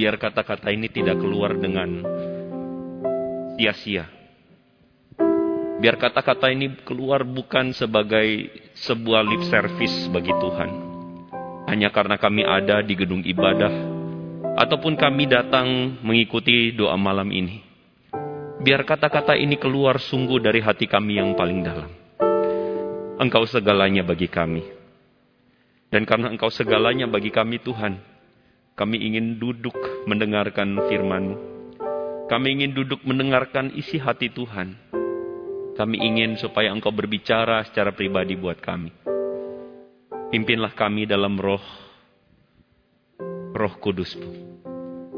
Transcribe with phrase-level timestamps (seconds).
[0.00, 2.00] biar kata-kata ini tidak keluar dengan
[3.60, 4.08] sia-sia.
[5.76, 8.48] Biar kata-kata ini keluar bukan sebagai
[8.80, 10.70] sebuah lip service bagi Tuhan.
[11.68, 13.68] Hanya karena kami ada di gedung ibadah,
[14.56, 17.60] ataupun kami datang mengikuti doa malam ini.
[18.64, 21.92] Biar kata-kata ini keluar sungguh dari hati kami yang paling dalam.
[23.20, 24.64] Engkau segalanya bagi kami.
[25.92, 28.00] Dan karena Engkau segalanya bagi kami Tuhan,
[28.80, 29.76] kami ingin duduk
[30.08, 31.36] mendengarkan firman-Mu.
[32.30, 34.78] Kami ingin duduk mendengarkan isi hati Tuhan.
[35.74, 38.94] Kami ingin supaya Engkau berbicara secara pribadi buat kami.
[40.30, 41.64] Pimpinlah kami dalam roh,
[43.50, 44.62] roh kudus-Mu.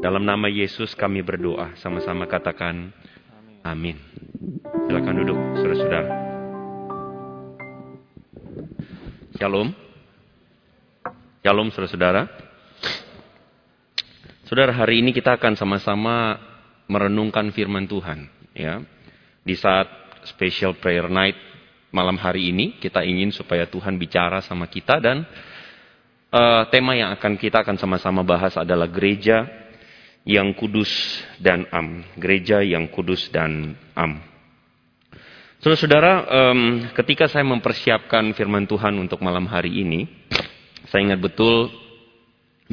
[0.01, 1.77] Dalam nama Yesus kami berdoa.
[1.79, 2.89] Sama-sama katakan,
[3.61, 3.95] amin.
[4.89, 6.09] Silakan duduk, saudara-saudara.
[9.37, 9.69] Shalom.
[11.45, 12.42] Shalom saudara-saudara.
[14.53, 16.37] Saudara, hari ini kita akan sama-sama
[16.85, 18.29] merenungkan firman Tuhan.
[18.53, 18.85] Ya,
[19.41, 19.89] Di saat
[20.29, 21.33] special prayer night
[21.89, 25.25] malam hari ini, kita ingin supaya Tuhan bicara sama kita dan
[26.29, 29.49] uh, tema yang akan kita akan sama-sama bahas adalah gereja
[30.21, 30.93] yang kudus
[31.41, 32.05] dan am.
[32.13, 34.21] Gereja yang kudus dan am.
[35.65, 40.05] Saudara-saudara, um, ketika saya mempersiapkan firman Tuhan untuk malam hari ini,
[40.93, 41.82] saya ingat betul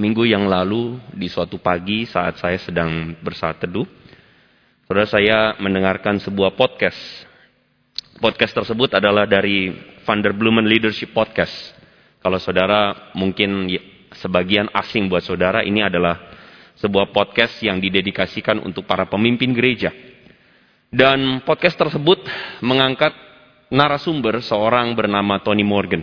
[0.01, 3.85] minggu yang lalu di suatu pagi saat saya sedang bersaat teduh,
[4.89, 7.29] saudara saya mendengarkan sebuah podcast.
[8.17, 9.69] Podcast tersebut adalah dari
[10.09, 11.53] Van der Blumen Leadership Podcast.
[12.25, 13.69] Kalau saudara mungkin
[14.17, 16.17] sebagian asing buat saudara, ini adalah
[16.81, 19.93] sebuah podcast yang didedikasikan untuk para pemimpin gereja
[20.89, 22.25] dan podcast tersebut
[22.65, 23.13] mengangkat
[23.71, 26.03] narasumber seorang bernama Tony Morgan.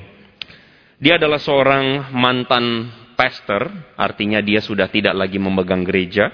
[0.97, 6.29] Dia adalah seorang mantan pastor, artinya dia sudah tidak lagi memegang gereja.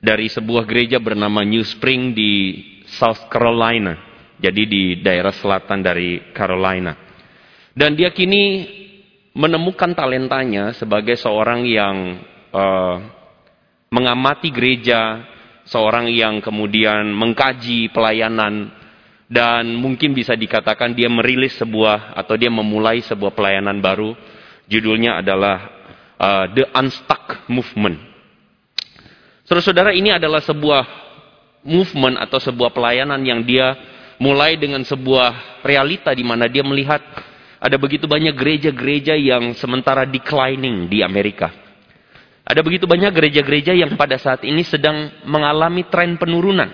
[0.00, 2.32] Dari sebuah gereja bernama New Spring di
[2.88, 3.94] South Carolina.
[4.40, 6.96] Jadi di daerah selatan dari Carolina.
[7.76, 8.64] Dan dia kini
[9.36, 12.20] menemukan talentanya sebagai seorang yang
[12.52, 12.96] uh,
[13.88, 15.24] mengamati gereja,
[15.64, 18.74] seorang yang kemudian mengkaji pelayanan
[19.30, 24.12] dan mungkin bisa dikatakan dia merilis sebuah atau dia memulai sebuah pelayanan baru
[24.68, 25.56] judulnya adalah
[26.18, 28.00] uh, The Unstuck Movement.
[29.44, 30.82] Saudara-saudara ini adalah sebuah
[31.64, 33.76] movement atau sebuah pelayanan yang dia
[34.20, 37.00] mulai dengan sebuah realita di mana dia melihat
[37.60, 41.48] ada begitu banyak gereja-gereja yang sementara declining di Amerika.
[42.44, 46.68] Ada begitu banyak gereja-gereja yang pada saat ini sedang mengalami tren penurunan.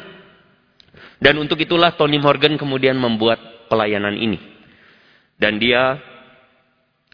[1.22, 4.42] Dan untuk itulah Tony Morgan kemudian membuat pelayanan ini.
[5.38, 5.94] Dan dia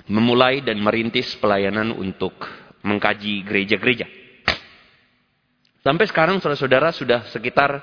[0.07, 2.35] memulai dan merintis pelayanan untuk
[2.87, 4.07] mengkaji gereja-gereja.
[5.83, 7.79] Sampai sekarang saudara-saudara sudah sekitar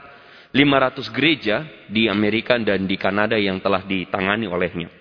[0.51, 4.91] 500 gereja di Amerika dan di Kanada yang telah ditangani olehnya.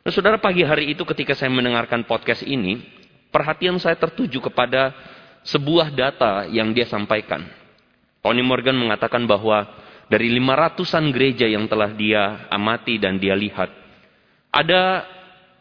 [0.00, 2.80] Nah, saudara pagi hari itu ketika saya mendengarkan podcast ini,
[3.28, 4.96] perhatian saya tertuju kepada
[5.44, 7.44] sebuah data yang dia sampaikan.
[8.20, 9.68] Tony Morgan mengatakan bahwa
[10.10, 13.70] dari 500-an gereja yang telah dia amati dan dia lihat,
[14.50, 15.06] ada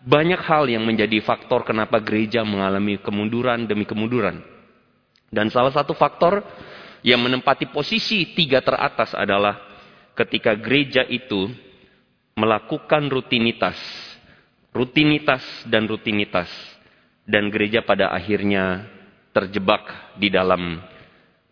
[0.03, 4.39] banyak hal yang menjadi faktor kenapa gereja mengalami kemunduran demi kemunduran.
[5.29, 6.41] Dan salah satu faktor
[7.05, 9.59] yang menempati posisi tiga teratas adalah
[10.15, 11.51] ketika gereja itu
[12.35, 13.77] melakukan rutinitas,
[14.71, 16.49] rutinitas dan rutinitas
[17.27, 18.87] dan gereja pada akhirnya
[19.35, 20.81] terjebak di dalam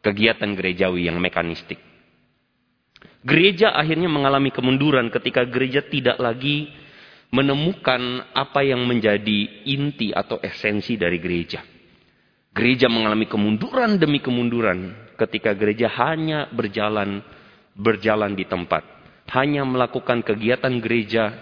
[0.01, 1.77] kegiatan gerejawi yang mekanistik.
[3.27, 6.71] Gereja akhirnya mengalami kemunduran ketika gereja tidak lagi
[7.31, 11.63] menemukan apa yang menjadi inti atau esensi dari gereja.
[12.55, 17.21] Gereja mengalami kemunduran demi kemunduran ketika gereja hanya berjalan
[17.77, 18.81] berjalan di tempat,
[19.37, 21.37] hanya melakukan kegiatan gereja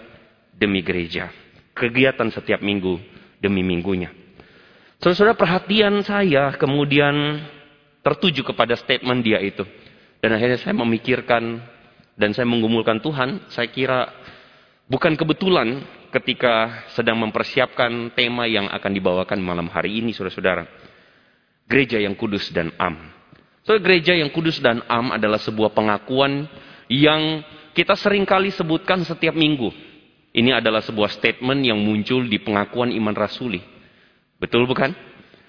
[0.52, 1.32] demi gereja,
[1.72, 3.00] kegiatan setiap minggu
[3.40, 4.12] demi minggunya.
[5.00, 7.40] Saudara-saudara perhatian saya kemudian
[8.04, 9.66] tertuju kepada statement dia itu.
[10.22, 11.60] Dan akhirnya saya memikirkan
[12.16, 14.08] dan saya menggumulkan Tuhan, saya kira
[14.86, 15.82] bukan kebetulan
[16.14, 20.64] ketika sedang mempersiapkan tema yang akan dibawakan malam hari ini saudara-saudara.
[21.66, 22.94] Gereja yang kudus dan am.
[23.66, 26.46] So, gereja yang kudus dan am adalah sebuah pengakuan
[26.86, 27.42] yang
[27.74, 29.74] kita sering kali sebutkan setiap minggu.
[30.30, 33.58] Ini adalah sebuah statement yang muncul di pengakuan iman rasuli.
[34.38, 34.94] Betul bukan?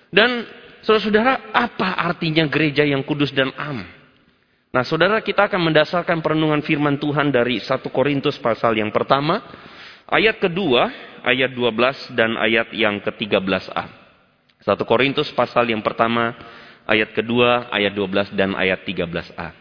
[0.10, 0.48] Dan
[0.82, 3.84] saudara-saudara, apa artinya gereja yang kudus dan am?
[4.68, 9.40] Nah, saudara kita akan mendasarkan perenungan firman Tuhan dari 1 Korintus pasal yang pertama,
[10.12, 10.92] ayat kedua,
[11.24, 13.86] ayat 12 dan ayat yang ke-13a.
[14.68, 16.36] 1 Korintus pasal yang pertama,
[16.84, 19.56] ayat kedua, ayat 12 dan ayat 13a.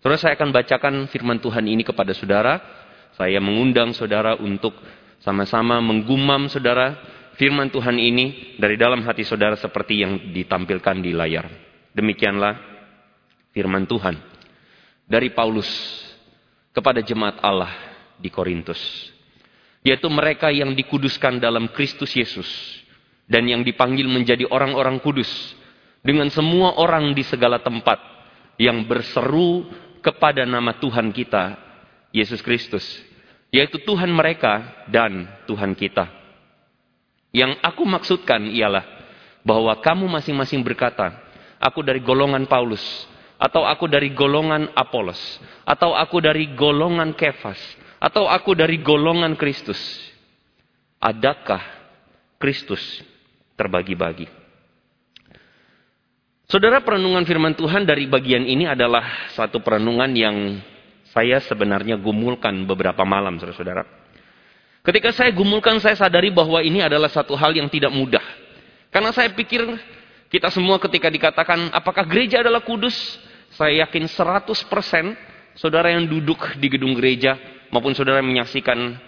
[0.00, 2.58] Saudara saya akan bacakan firman Tuhan ini kepada saudara.
[3.12, 4.72] Saya mengundang saudara untuk
[5.20, 6.96] sama-sama menggumam saudara
[7.36, 11.46] firman Tuhan ini dari dalam hati saudara seperti yang ditampilkan di layar.
[11.92, 12.71] Demikianlah
[13.52, 14.16] firman Tuhan
[15.06, 15.68] dari Paulus
[16.72, 17.70] kepada jemaat Allah
[18.16, 18.80] di Korintus.
[19.82, 22.48] Yaitu mereka yang dikuduskan dalam Kristus Yesus.
[23.26, 25.28] Dan yang dipanggil menjadi orang-orang kudus.
[26.02, 27.98] Dengan semua orang di segala tempat.
[28.56, 29.66] Yang berseru
[29.98, 31.58] kepada nama Tuhan kita.
[32.14, 32.84] Yesus Kristus.
[33.50, 36.08] Yaitu Tuhan mereka dan Tuhan kita.
[37.34, 38.86] Yang aku maksudkan ialah
[39.42, 41.18] bahwa kamu masing-masing berkata,
[41.58, 42.80] aku dari golongan Paulus,
[43.42, 45.18] atau aku dari golongan Apolos,
[45.66, 47.58] atau aku dari golongan Kefas,
[47.98, 49.82] atau aku dari golongan Kristus.
[51.02, 51.58] Adakah
[52.38, 53.02] Kristus
[53.58, 54.30] terbagi-bagi?
[56.46, 60.36] Saudara perenungan firman Tuhan dari bagian ini adalah satu perenungan yang
[61.10, 63.82] saya sebenarnya gumulkan beberapa malam, saudara-saudara.
[64.86, 68.22] Ketika saya gumulkan, saya sadari bahwa ini adalah satu hal yang tidak mudah.
[68.94, 69.66] Karena saya pikir
[70.30, 72.94] kita semua ketika dikatakan apakah gereja adalah kudus,
[73.62, 77.38] saya yakin 100% saudara yang duduk di gedung gereja
[77.70, 78.98] maupun saudara yang menyaksikan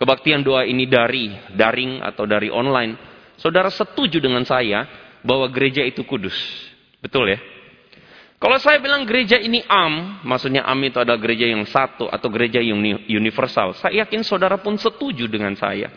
[0.00, 2.96] kebaktian doa ini dari daring atau dari online,
[3.36, 4.88] saudara setuju dengan saya
[5.20, 6.32] bahwa gereja itu kudus.
[7.04, 7.40] Betul ya?
[8.40, 12.56] Kalau saya bilang gereja ini am, maksudnya am itu adalah gereja yang satu atau gereja
[12.56, 13.76] yang universal.
[13.76, 15.92] Saya yakin saudara pun setuju dengan saya.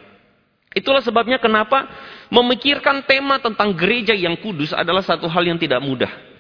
[0.76, 1.88] Itulah sebabnya kenapa
[2.28, 6.33] memikirkan tema tentang gereja yang kudus adalah satu hal yang tidak mudah.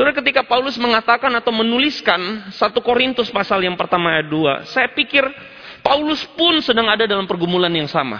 [0.00, 5.20] Saudara ketika Paulus mengatakan atau menuliskan satu Korintus pasal yang pertama ayat 2, saya pikir
[5.84, 8.16] Paulus pun sedang ada dalam pergumulan yang sama.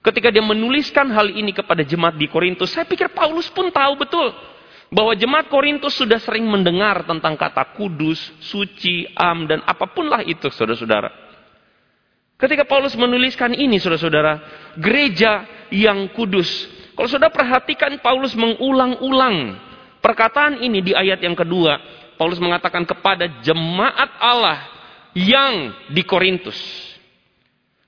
[0.00, 4.32] Ketika dia menuliskan hal ini kepada jemaat di Korintus, saya pikir Paulus pun tahu betul
[4.88, 10.24] bahwa jemaat Korintus sudah sering mendengar tentang kata kudus, suci, am, dan apa pun lah
[10.24, 11.12] itu, saudara-saudara.
[12.40, 14.40] Ketika Paulus menuliskan ini, saudara-saudara,
[14.80, 16.48] gereja yang kudus.
[16.96, 19.65] Kalau saudara perhatikan, Paulus mengulang-ulang
[20.06, 21.82] Perkataan ini di ayat yang kedua,
[22.14, 24.62] Paulus mengatakan kepada jemaat Allah
[25.18, 26.54] yang di Korintus.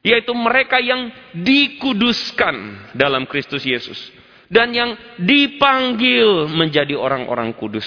[0.03, 4.11] Yaitu mereka yang dikuduskan dalam Kristus Yesus.
[4.51, 7.87] Dan yang dipanggil menjadi orang-orang kudus.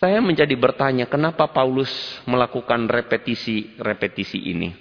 [0.00, 1.92] Saya menjadi bertanya, kenapa Paulus
[2.24, 4.72] melakukan repetisi-repetisi ini?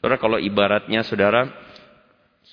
[0.00, 1.67] Saudara, kalau ibaratnya saudara,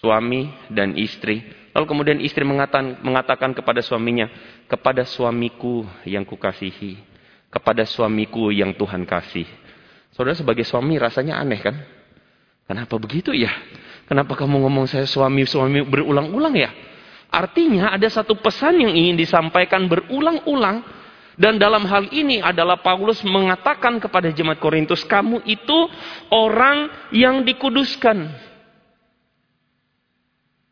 [0.05, 4.31] suami dan istri, Lalu kemudian istri mengatakan, mengatakan kepada suaminya,
[4.63, 6.95] kepada suamiku yang kukasihi,
[7.51, 9.43] kepada suamiku yang Tuhan kasih.
[10.15, 11.75] Saudara sebagai suami rasanya aneh kan?
[12.63, 13.51] Kenapa begitu ya?
[14.07, 16.71] Kenapa kamu ngomong saya suami-suami berulang-ulang ya?
[17.27, 20.79] Artinya ada satu pesan yang ingin disampaikan berulang-ulang.
[21.35, 25.91] Dan dalam hal ini adalah Paulus mengatakan kepada jemaat Korintus, kamu itu
[26.31, 28.31] orang yang dikuduskan.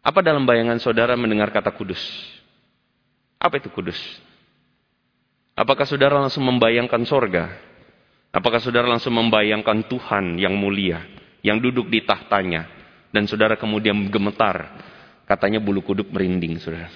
[0.04, 2.04] Apa dalam bayangan saudara mendengar kata kudus?
[3.40, 3.96] Apa itu kudus?
[5.56, 7.56] Apakah saudara langsung membayangkan sorga?
[8.36, 11.08] Apakah saudara langsung membayangkan Tuhan yang mulia,
[11.40, 12.68] yang duduk di tahtanya,
[13.16, 14.76] dan saudara kemudian gemetar?
[15.24, 16.92] Katanya bulu kuduk merinding, saudara.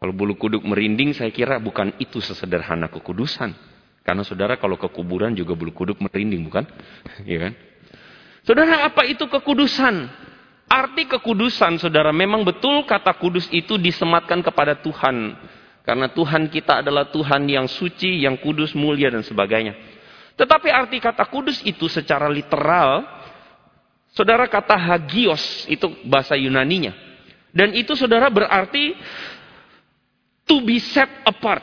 [0.00, 3.52] Kalau bulu kuduk merinding, saya kira bukan itu sesederhana kekudusan.
[4.04, 6.64] Karena saudara kalau ke kuburan juga bulu kuduk merinding, bukan?
[7.28, 7.52] Iya kan?
[8.44, 10.08] Saudara, apa itu kekudusan?
[10.74, 15.38] Arti kekudusan, saudara, memang betul kata kudus itu disematkan kepada Tuhan.
[15.86, 19.78] Karena Tuhan kita adalah Tuhan yang suci, yang kudus, mulia, dan sebagainya.
[20.34, 23.06] Tetapi arti kata kudus itu secara literal,
[24.10, 26.90] saudara kata hagios, itu bahasa Yunaninya.
[27.54, 28.98] Dan itu saudara berarti
[30.42, 31.62] to be set apart.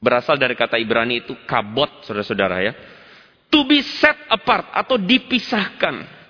[0.00, 2.72] Berasal dari kata Ibrani itu kabot, saudara-saudara ya.
[3.52, 6.23] To be set apart atau dipisahkan.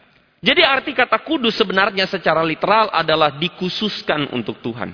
[0.44, 4.92] Jadi arti kata kudus sebenarnya secara literal adalah dikhususkan untuk Tuhan.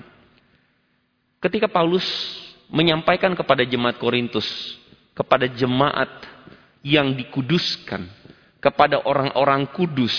[1.43, 2.07] Ketika Paulus
[2.71, 4.47] menyampaikan kepada jemaat Korintus,
[5.11, 6.07] kepada jemaat
[6.87, 8.07] yang dikuduskan,
[8.63, 10.15] kepada orang-orang kudus,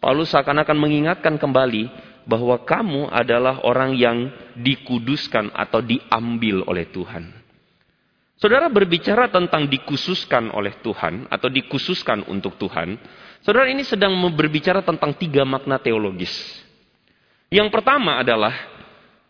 [0.00, 1.92] Paulus seakan-akan mengingatkan kembali
[2.24, 7.28] bahwa kamu adalah orang yang dikuduskan atau diambil oleh Tuhan.
[8.40, 12.98] Saudara berbicara tentang dikhususkan oleh Tuhan atau dikhususkan untuk Tuhan,
[13.42, 16.30] Saudara ini sedang berbicara tentang tiga makna teologis.
[17.50, 18.54] Yang pertama adalah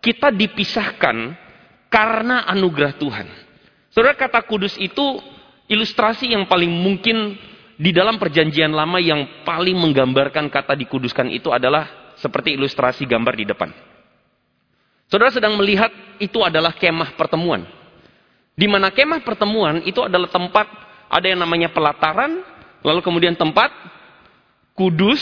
[0.04, 1.32] kita dipisahkan
[1.88, 3.26] karena anugerah Tuhan.
[3.88, 5.20] Saudara kata kudus itu
[5.64, 7.40] ilustrasi yang paling mungkin
[7.80, 13.48] di dalam perjanjian lama yang paling menggambarkan kata dikuduskan itu adalah seperti ilustrasi gambar di
[13.48, 13.72] depan.
[15.08, 15.88] Saudara sedang melihat
[16.20, 17.64] itu adalah kemah pertemuan.
[18.52, 20.68] Di mana kemah pertemuan itu adalah tempat
[21.08, 22.44] ada yang namanya pelataran,
[22.84, 23.72] lalu kemudian tempat
[24.76, 25.20] kudus,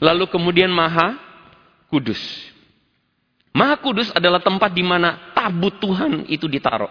[0.00, 1.16] lalu kemudian maha
[1.88, 2.20] kudus.
[3.52, 6.90] Maha kudus adalah tempat di mana tabut Tuhan itu ditaruh.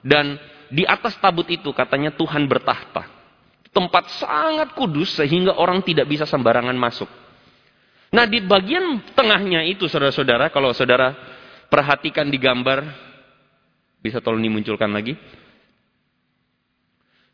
[0.00, 0.38] Dan
[0.70, 3.04] di atas tabut itu katanya Tuhan bertahta.
[3.74, 7.10] Tempat sangat kudus sehingga orang tidak bisa sembarangan masuk.
[8.14, 11.12] Nah di bagian tengahnya itu saudara-saudara, kalau saudara
[11.68, 12.86] perhatikan di gambar,
[14.00, 15.18] bisa tolong dimunculkan lagi.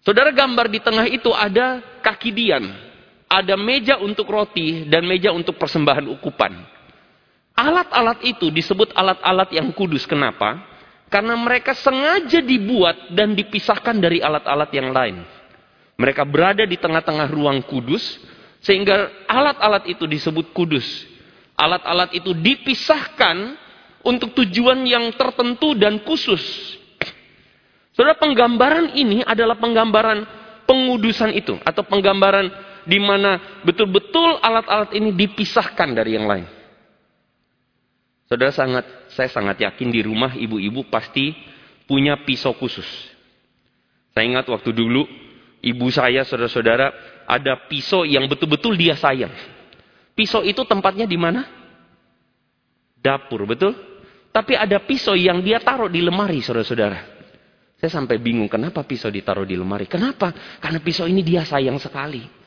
[0.03, 2.67] Saudara gambar di tengah itu ada kaki dian,
[3.33, 6.53] ada meja untuk roti dan meja untuk persembahan ukupan.
[7.57, 10.05] Alat-alat itu disebut alat-alat yang kudus.
[10.05, 10.61] Kenapa?
[11.09, 15.25] Karena mereka sengaja dibuat dan dipisahkan dari alat-alat yang lain.
[15.97, 18.21] Mereka berada di tengah-tengah ruang kudus,
[18.61, 20.85] sehingga alat-alat itu disebut kudus.
[21.57, 23.57] Alat-alat itu dipisahkan
[24.05, 26.41] untuk tujuan yang tertentu dan khusus.
[27.93, 30.25] Saudara, penggambaran ini adalah penggambaran
[30.65, 36.47] pengudusan itu atau penggambaran di mana betul-betul alat-alat ini dipisahkan dari yang lain.
[38.27, 41.37] Saudara sangat saya sangat yakin di rumah ibu-ibu pasti
[41.85, 42.89] punya pisau khusus.
[44.17, 45.05] Saya ingat waktu dulu
[45.61, 46.93] ibu saya saudara-saudara
[47.29, 49.33] ada pisau yang betul-betul dia sayang.
[50.17, 51.45] Pisau itu tempatnya di mana?
[53.01, 53.73] Dapur, betul?
[54.33, 57.13] Tapi ada pisau yang dia taruh di lemari saudara-saudara.
[57.77, 59.85] Saya sampai bingung kenapa pisau ditaruh di lemari.
[59.85, 60.33] Kenapa?
[60.63, 62.42] Karena pisau ini dia sayang sekali.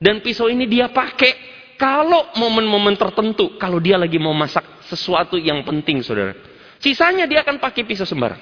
[0.00, 1.36] Dan pisau ini dia pakai
[1.76, 3.60] kalau momen-momen tertentu.
[3.60, 6.32] Kalau dia lagi mau masak sesuatu yang penting saudara.
[6.80, 8.40] Sisanya dia akan pakai pisau sembarang.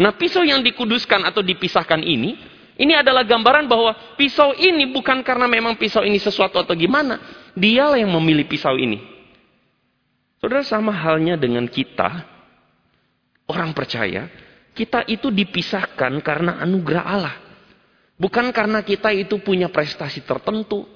[0.00, 2.50] Nah pisau yang dikuduskan atau dipisahkan ini.
[2.72, 7.20] Ini adalah gambaran bahwa pisau ini bukan karena memang pisau ini sesuatu atau gimana.
[7.52, 8.96] Dialah yang memilih pisau ini.
[10.40, 12.24] Saudara sama halnya dengan kita.
[13.44, 14.32] Orang percaya
[14.72, 17.34] kita itu dipisahkan karena anugerah Allah.
[18.20, 20.86] Bukan karena kita itu punya prestasi tertentu.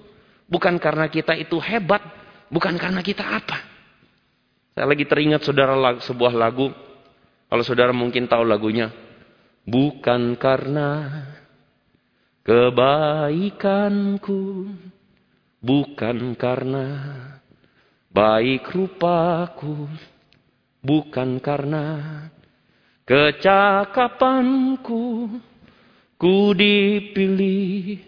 [0.47, 2.03] Bukan karena kita itu hebat.
[2.49, 3.59] Bukan karena kita apa.
[4.77, 6.71] Saya lagi teringat saudara sebuah lagu.
[7.47, 8.91] Kalau saudara mungkin tahu lagunya.
[9.67, 11.11] Bukan karena
[12.47, 14.41] kebaikanku.
[15.59, 16.87] Bukan karena
[18.15, 19.91] baik rupaku.
[20.87, 21.83] Bukan karena
[23.07, 25.31] Kecakapanku,
[26.21, 28.01] ku dipilih,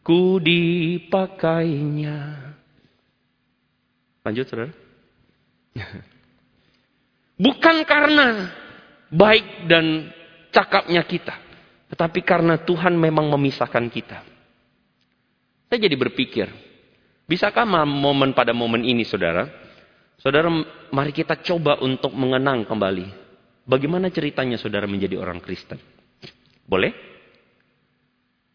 [0.00, 2.18] ku dipakainya.
[4.24, 4.72] Lanjut, saudara.
[7.44, 8.48] Bukan karena
[9.10, 10.08] baik dan
[10.54, 11.34] cakapnya kita.
[11.92, 14.22] Tetapi karena Tuhan memang memisahkan kita.
[15.68, 16.48] Saya jadi berpikir,
[17.26, 19.50] bisakah momen pada momen ini saudara?
[20.22, 20.48] Saudara,
[20.94, 23.24] mari kita coba untuk mengenang kembali
[23.64, 25.80] Bagaimana ceritanya saudara menjadi orang Kristen?
[26.68, 27.13] Boleh?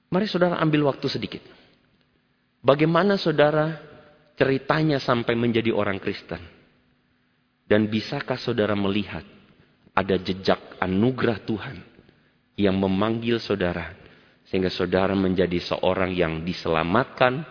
[0.09, 1.45] Mari saudara ambil waktu sedikit.
[2.65, 3.77] Bagaimana saudara
[4.33, 6.41] ceritanya sampai menjadi orang Kristen?
[7.69, 9.21] Dan bisakah saudara melihat
[9.93, 11.77] ada jejak anugerah Tuhan
[12.57, 13.93] yang memanggil saudara
[14.49, 17.45] sehingga saudara menjadi seorang yang diselamatkan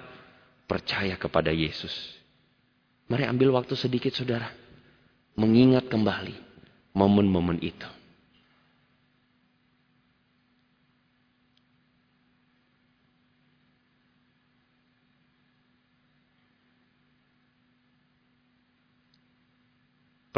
[0.66, 1.94] percaya kepada Yesus.
[3.06, 4.50] Mari ambil waktu sedikit saudara
[5.38, 6.34] mengingat kembali
[6.92, 7.97] momen-momen itu.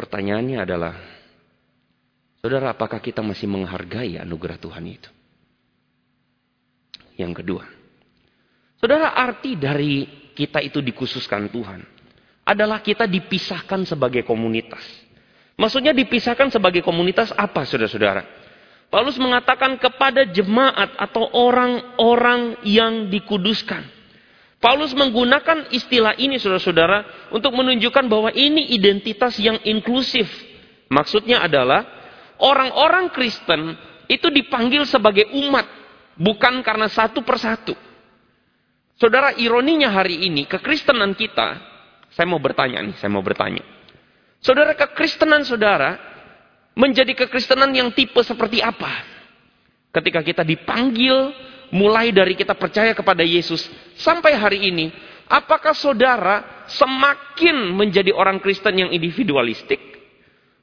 [0.00, 0.96] Pertanyaannya adalah,
[2.40, 5.12] saudara, apakah kita masih menghargai anugerah Tuhan itu?
[7.20, 7.68] Yang kedua,
[8.80, 11.84] saudara, arti dari kita itu dikhususkan Tuhan
[12.48, 14.80] adalah kita dipisahkan sebagai komunitas.
[15.60, 18.24] Maksudnya dipisahkan sebagai komunitas apa saudara-saudara?
[18.88, 23.84] Paulus mengatakan kepada jemaat atau orang-orang yang dikuduskan.
[24.60, 30.28] Paulus menggunakan istilah ini saudara-saudara untuk menunjukkan bahwa ini identitas yang inklusif.
[30.92, 31.80] Maksudnya adalah
[32.36, 33.72] orang-orang Kristen
[34.04, 35.64] itu dipanggil sebagai umat,
[36.20, 37.72] bukan karena satu persatu.
[39.00, 41.56] Saudara, ironinya hari ini kekristenan kita,
[42.12, 43.64] saya mau bertanya nih, saya mau bertanya.
[44.44, 45.96] Saudara, kekristenan saudara
[46.76, 49.08] menjadi kekristenan yang tipe seperti apa?
[49.88, 51.32] Ketika kita dipanggil,
[51.70, 53.66] mulai dari kita percaya kepada Yesus
[53.98, 54.90] sampai hari ini,
[55.30, 59.78] apakah saudara semakin menjadi orang Kristen yang individualistik?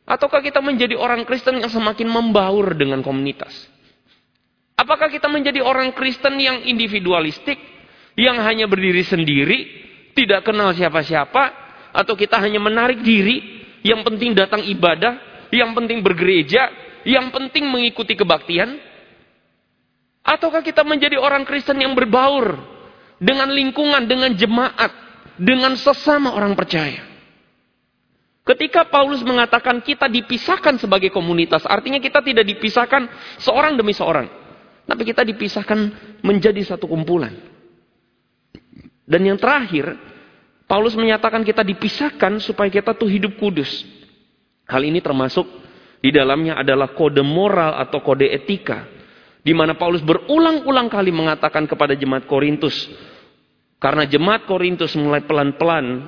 [0.08, 3.52] Ataukah kita menjadi orang Kristen yang semakin membaur dengan komunitas?
[4.78, 7.60] Apakah kita menjadi orang Kristen yang individualistik,
[8.16, 9.60] yang hanya berdiri sendiri,
[10.16, 11.44] tidak kenal siapa-siapa,
[11.92, 16.72] atau kita hanya menarik diri, yang penting datang ibadah, yang penting bergereja,
[17.04, 18.80] yang penting mengikuti kebaktian?
[20.28, 22.60] Ataukah kita menjadi orang Kristen yang berbaur
[23.16, 24.92] dengan lingkungan, dengan jemaat,
[25.40, 27.08] dengan sesama orang percaya?
[28.44, 33.08] Ketika Paulus mengatakan kita dipisahkan sebagai komunitas, artinya kita tidak dipisahkan
[33.40, 34.28] seorang demi seorang.
[34.88, 35.80] Tapi kita dipisahkan
[36.24, 37.36] menjadi satu kumpulan.
[39.08, 39.96] Dan yang terakhir,
[40.68, 43.84] Paulus menyatakan kita dipisahkan supaya kita tuh hidup kudus.
[44.68, 45.48] Hal ini termasuk
[46.04, 48.97] di dalamnya adalah kode moral atau kode etika.
[49.48, 52.75] Di mana Paulus berulang-ulang kali mengatakan kepada jemaat Korintus.
[53.80, 56.04] Karena jemaat Korintus mulai pelan-pelan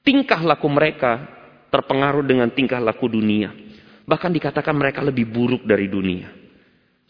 [0.00, 1.28] tingkah laku mereka
[1.68, 3.52] terpengaruh dengan tingkah laku dunia.
[4.08, 6.32] Bahkan dikatakan mereka lebih buruk dari dunia.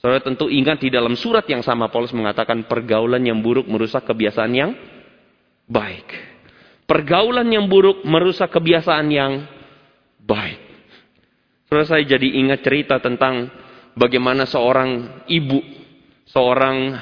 [0.02, 4.50] Saudara tentu ingat di dalam surat yang sama Paulus mengatakan pergaulan yang buruk merusak kebiasaan
[4.50, 4.74] yang
[5.70, 6.10] baik.
[6.90, 9.46] Pergaulan yang buruk merusak kebiasaan yang
[10.26, 10.58] baik.
[11.70, 13.50] Terus saya jadi ingat cerita tentang
[13.96, 15.58] bagaimana seorang ibu,
[16.28, 17.00] seorang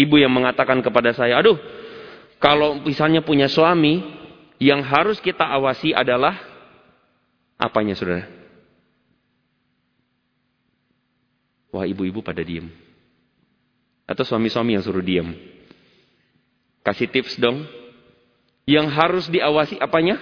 [0.00, 1.60] ibu yang mengatakan kepada saya, aduh,
[2.40, 4.00] kalau misalnya punya suami,
[4.60, 6.36] yang harus kita awasi adalah
[7.60, 8.28] apanya saudara?
[11.70, 12.66] Wah ibu-ibu pada diem.
[14.04, 15.32] Atau suami-suami yang suruh diem.
[16.82, 17.62] Kasih tips dong.
[18.66, 20.18] Yang harus diawasi apanya?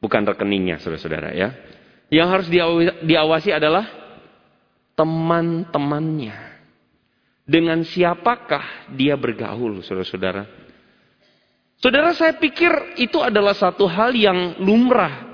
[0.00, 1.52] Bukan rekeningnya, saudara-saudara ya.
[2.08, 2.48] Yang harus
[3.04, 3.84] diawasi adalah
[4.98, 6.58] teman-temannya.
[7.48, 10.44] Dengan siapakah dia bergaul, saudara-saudara?
[11.78, 15.30] Saudara, saya pikir itu adalah satu hal yang lumrah.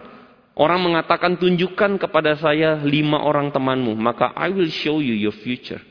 [0.54, 5.82] Orang mengatakan tunjukkan kepada saya lima orang temanmu, maka I will show you your future.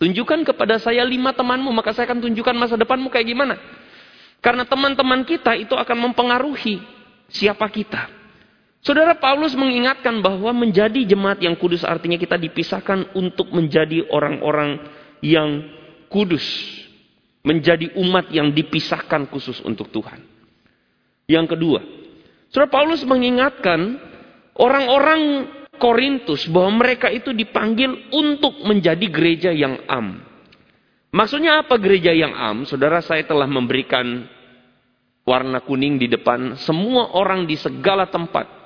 [0.00, 3.60] Tunjukkan kepada saya lima temanmu, maka saya akan tunjukkan masa depanmu kayak gimana.
[4.40, 6.80] Karena teman-teman kita itu akan mempengaruhi
[7.28, 8.08] siapa kita.
[8.86, 14.78] Saudara Paulus mengingatkan bahwa menjadi jemaat yang kudus artinya kita dipisahkan untuk menjadi orang-orang
[15.26, 15.66] yang
[16.06, 16.46] kudus.
[17.42, 20.22] Menjadi umat yang dipisahkan khusus untuk Tuhan.
[21.26, 21.80] Yang kedua,
[22.54, 23.98] Saudara Paulus mengingatkan
[24.54, 25.50] orang-orang
[25.82, 30.22] Korintus bahwa mereka itu dipanggil untuk menjadi gereja yang am.
[31.10, 32.62] Maksudnya apa gereja yang am?
[32.62, 34.30] Saudara saya telah memberikan
[35.26, 38.65] warna kuning di depan semua orang di segala tempat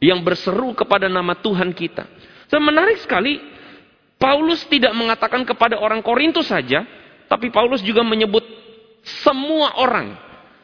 [0.00, 2.04] yang berseru kepada nama Tuhan kita.
[2.46, 3.40] So, menarik sekali,
[4.16, 6.84] Paulus tidak mengatakan kepada orang Korintus saja,
[7.26, 8.44] tapi Paulus juga menyebut
[9.22, 10.16] semua orang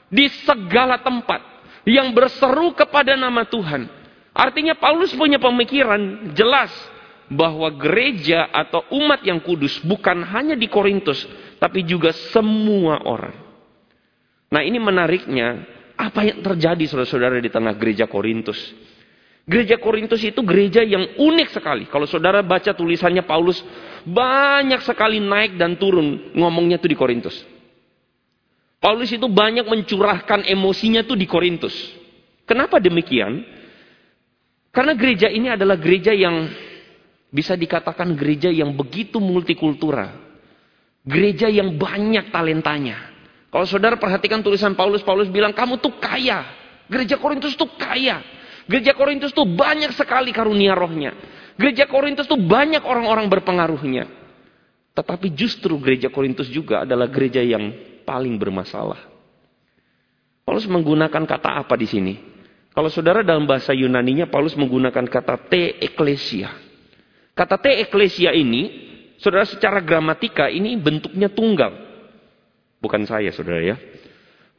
[0.08, 1.40] di segala tempat
[1.88, 3.88] yang berseru kepada nama Tuhan.
[4.32, 6.72] Artinya Paulus punya pemikiran jelas
[7.28, 11.24] bahwa gereja atau umat yang kudus bukan hanya di Korintus,
[11.60, 13.36] tapi juga semua orang.
[14.52, 15.64] Nah ini menariknya,
[15.96, 18.58] apa yang terjadi saudara-saudara di tengah gereja Korintus?
[19.42, 21.84] Gereja Korintus itu gereja yang unik sekali.
[21.90, 23.58] Kalau saudara baca tulisannya Paulus,
[24.06, 27.42] banyak sekali naik dan turun ngomongnya tuh di Korintus.
[28.78, 31.74] Paulus itu banyak mencurahkan emosinya tuh di Korintus.
[32.46, 33.42] Kenapa demikian?
[34.70, 36.46] Karena gereja ini adalah gereja yang
[37.30, 40.22] bisa dikatakan gereja yang begitu multikultural.
[41.02, 43.10] Gereja yang banyak talentanya.
[43.50, 46.46] Kalau saudara perhatikan tulisan Paulus, Paulus bilang kamu tuh kaya.
[46.86, 48.22] Gereja Korintus tuh kaya.
[48.70, 51.14] Gereja Korintus tuh banyak sekali karunia rohnya.
[51.58, 54.08] Gereja Korintus tuh banyak orang-orang berpengaruhnya.
[54.92, 57.72] Tetapi justru gereja Korintus juga adalah gereja yang
[58.04, 59.08] paling bermasalah.
[60.44, 62.14] Paulus menggunakan kata apa di sini?
[62.72, 66.52] Kalau saudara dalam bahasa Yunaninya Paulus menggunakan kata te eklesia.
[67.32, 68.68] Kata te eklesia ini,
[69.16, 71.72] saudara secara gramatika ini bentuknya tunggal.
[72.80, 73.76] Bukan saya saudara ya.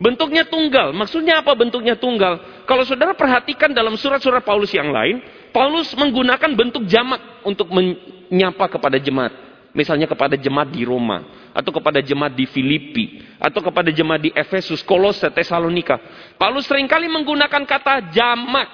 [0.02, 0.92] Bentuknya tunggal.
[0.92, 2.66] Maksudnya apa bentuknya tunggal?
[2.66, 5.22] Kalau saudara perhatikan dalam surat-surat Paulus yang lain,
[5.54, 9.32] Paulus menggunakan bentuk jamak untuk menyapa kepada jemaat.
[9.74, 14.86] Misalnya kepada jemaat di Roma, atau kepada jemaat di Filipi, atau kepada jemaat di Efesus,
[14.86, 15.98] Kolose, Tesalonika.
[16.38, 18.70] Paulus sering kali menggunakan kata jamak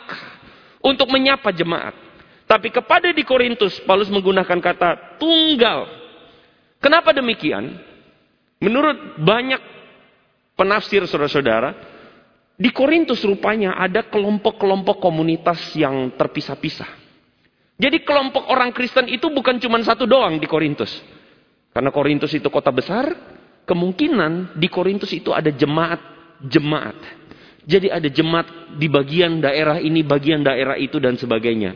[0.83, 1.95] untuk menyapa jemaat.
[2.43, 5.87] Tapi kepada di Korintus, Paulus menggunakan kata tunggal.
[6.83, 7.79] Kenapa demikian?
[8.59, 9.78] Menurut banyak
[10.59, 11.71] penafsir saudara-saudara,
[12.59, 16.91] di Korintus rupanya ada kelompok-kelompok komunitas yang terpisah-pisah.
[17.79, 20.91] Jadi kelompok orang Kristen itu bukan cuma satu doang di Korintus.
[21.71, 23.07] Karena Korintus itu kota besar,
[23.63, 26.99] kemungkinan di Korintus itu ada jemaat-jemaat.
[27.63, 31.71] Jadi ada jemaat di bagian daerah ini, bagian daerah itu dan sebagainya.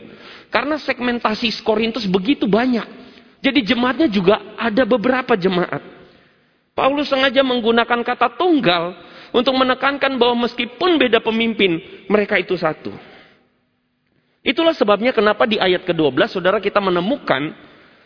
[0.52, 2.84] Karena segmentasi Korintus begitu banyak.
[3.40, 5.93] Jadi jemaatnya juga ada beberapa jemaat.
[6.74, 8.98] Paulus sengaja menggunakan kata tunggal
[9.30, 11.78] untuk menekankan bahwa meskipun beda pemimpin,
[12.10, 12.90] mereka itu satu.
[14.44, 17.54] Itulah sebabnya kenapa di ayat ke-12 saudara kita menemukan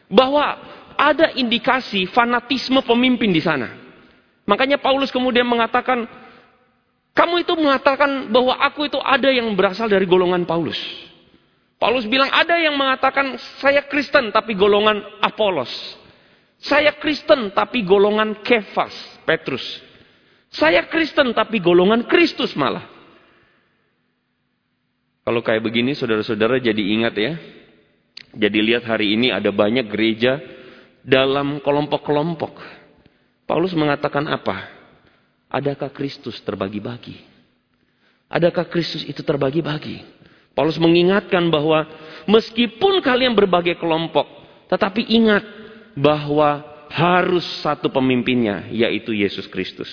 [0.06, 0.54] bahwa
[0.94, 3.74] ada indikasi fanatisme pemimpin di sana.
[4.46, 6.06] Makanya Paulus kemudian mengatakan,
[7.12, 10.78] kamu itu mengatakan bahwa aku itu ada yang berasal dari golongan Paulus.
[11.78, 15.97] Paulus bilang ada yang mengatakan saya Kristen tapi golongan Apolos.
[16.58, 19.62] Saya Kristen tapi golongan Kefas, Petrus.
[20.50, 22.82] Saya Kristen tapi golongan Kristus malah.
[25.22, 27.32] Kalau kayak begini saudara-saudara jadi ingat ya.
[28.34, 30.40] Jadi lihat hari ini ada banyak gereja
[31.04, 32.58] dalam kelompok-kelompok.
[33.48, 34.68] Paulus mengatakan apa?
[35.48, 37.16] Adakah Kristus terbagi-bagi?
[38.28, 40.04] Adakah Kristus itu terbagi-bagi?
[40.52, 41.88] Paulus mengingatkan bahwa
[42.28, 44.28] meskipun kalian berbagai kelompok,
[44.68, 45.57] tetapi ingat
[45.98, 49.90] bahwa harus satu pemimpinnya, yaitu Yesus Kristus.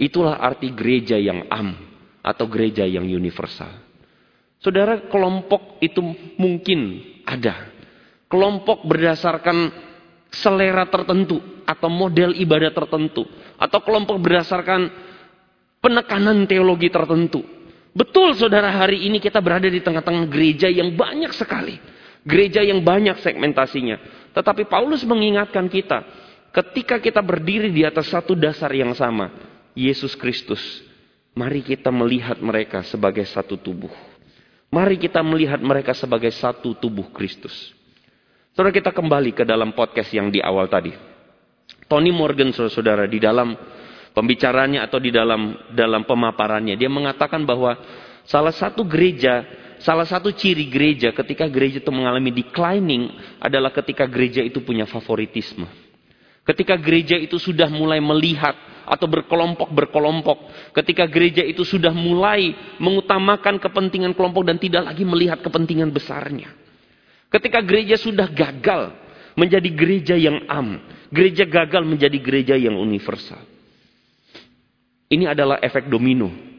[0.00, 1.76] Itulah arti gereja yang am
[2.24, 3.68] atau gereja yang universal.
[4.60, 6.00] Saudara, kelompok itu
[6.40, 7.68] mungkin ada.
[8.32, 9.72] Kelompok berdasarkan
[10.30, 13.26] selera tertentu atau model ibadah tertentu
[13.58, 14.88] atau kelompok berdasarkan
[15.82, 17.42] penekanan teologi tertentu.
[17.90, 21.74] Betul saudara hari ini kita berada di tengah-tengah gereja yang banyak sekali.
[22.22, 24.19] Gereja yang banyak segmentasinya.
[24.30, 26.06] Tetapi Paulus mengingatkan kita,
[26.54, 29.30] ketika kita berdiri di atas satu dasar yang sama,
[29.74, 30.60] Yesus Kristus,
[31.34, 33.90] mari kita melihat mereka sebagai satu tubuh.
[34.70, 37.74] Mari kita melihat mereka sebagai satu tubuh Kristus.
[38.54, 40.94] Saudara kita kembali ke dalam podcast yang di awal tadi.
[41.90, 43.54] Tony Morgan saudara-saudara di dalam
[44.14, 47.78] pembicaranya atau di dalam dalam pemaparannya dia mengatakan bahwa
[48.26, 49.42] salah satu gereja,
[49.80, 55.66] salah satu ciri gereja ketika gereja itu mengalami declining adalah ketika gereja itu punya favoritisme.
[56.44, 58.56] Ketika gereja itu sudah mulai melihat
[58.90, 60.50] atau berkelompok-berkelompok.
[60.74, 62.50] Ketika gereja itu sudah mulai
[62.82, 66.50] mengutamakan kepentingan kelompok dan tidak lagi melihat kepentingan besarnya.
[67.30, 68.90] Ketika gereja sudah gagal
[69.38, 70.82] menjadi gereja yang am,
[71.14, 73.38] gereja gagal menjadi gereja yang universal.
[75.06, 76.49] Ini adalah efek domino.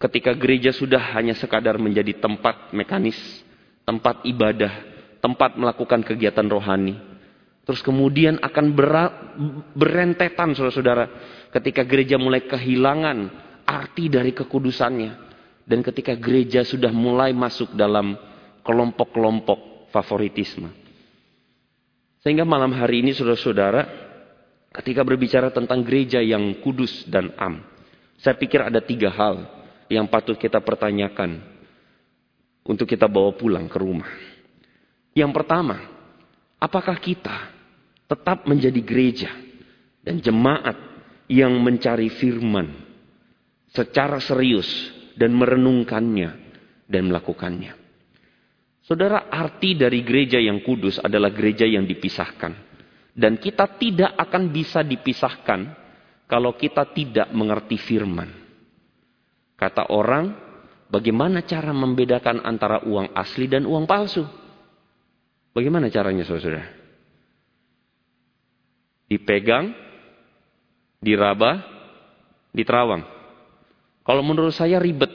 [0.00, 3.20] Ketika gereja sudah hanya sekadar menjadi tempat mekanis,
[3.84, 4.72] tempat ibadah,
[5.20, 6.96] tempat melakukan kegiatan rohani.
[7.68, 8.72] Terus kemudian akan
[9.76, 11.04] berentetan saudara-saudara
[11.52, 13.28] ketika gereja mulai kehilangan
[13.68, 15.28] arti dari kekudusannya.
[15.68, 18.16] Dan ketika gereja sudah mulai masuk dalam
[18.64, 20.72] kelompok-kelompok favoritisme.
[22.24, 23.84] Sehingga malam hari ini saudara-saudara,
[24.80, 27.60] ketika berbicara tentang gereja yang kudus dan am,
[28.16, 29.59] saya pikir ada tiga hal
[29.90, 31.42] yang patut kita pertanyakan
[32.62, 34.10] untuk kita bawa pulang ke rumah.
[35.10, 35.82] Yang pertama,
[36.62, 37.50] apakah kita
[38.06, 39.30] tetap menjadi gereja
[40.06, 40.78] dan jemaat
[41.26, 42.70] yang mencari firman
[43.70, 44.66] secara serius
[45.18, 46.30] dan merenungkannya
[46.90, 47.78] dan melakukannya.
[48.82, 52.72] Saudara, arti dari gereja yang kudus adalah gereja yang dipisahkan.
[53.14, 55.60] Dan kita tidak akan bisa dipisahkan
[56.26, 58.39] kalau kita tidak mengerti firman.
[59.60, 60.32] Kata orang,
[60.88, 64.24] bagaimana cara membedakan antara uang asli dan uang palsu?
[65.52, 66.64] Bagaimana caranya saudara?
[69.04, 69.76] Dipegang,
[71.04, 71.60] diraba,
[72.56, 73.04] di Terawang.
[74.00, 75.12] Kalau menurut saya ribet.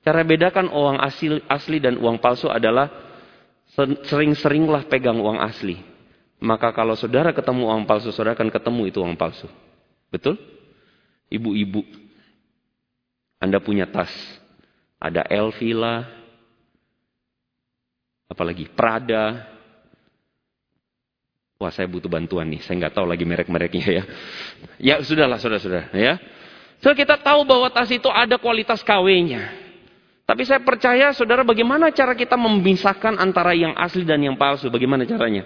[0.00, 2.88] Cara bedakan uang asli, asli dan uang palsu adalah
[4.06, 5.76] sering-seringlah pegang uang asli.
[6.40, 9.44] Maka kalau saudara ketemu uang palsu, saudara akan ketemu itu uang palsu.
[10.08, 10.40] Betul?
[11.28, 11.84] Ibu-ibu,
[13.40, 14.12] Anda punya tas.
[15.00, 16.04] Ada Elvila,
[18.28, 19.48] apalagi Prada,
[21.60, 24.04] Wah saya butuh bantuan nih, saya nggak tahu lagi merek-mereknya ya.
[24.80, 26.16] Ya sudahlah, sudah-sudah ya.
[26.80, 29.52] So kita tahu bahwa tas itu ada kualitas KW-nya.
[30.24, 35.04] Tapi saya percaya saudara bagaimana cara kita memisahkan antara yang asli dan yang palsu, bagaimana
[35.04, 35.44] caranya?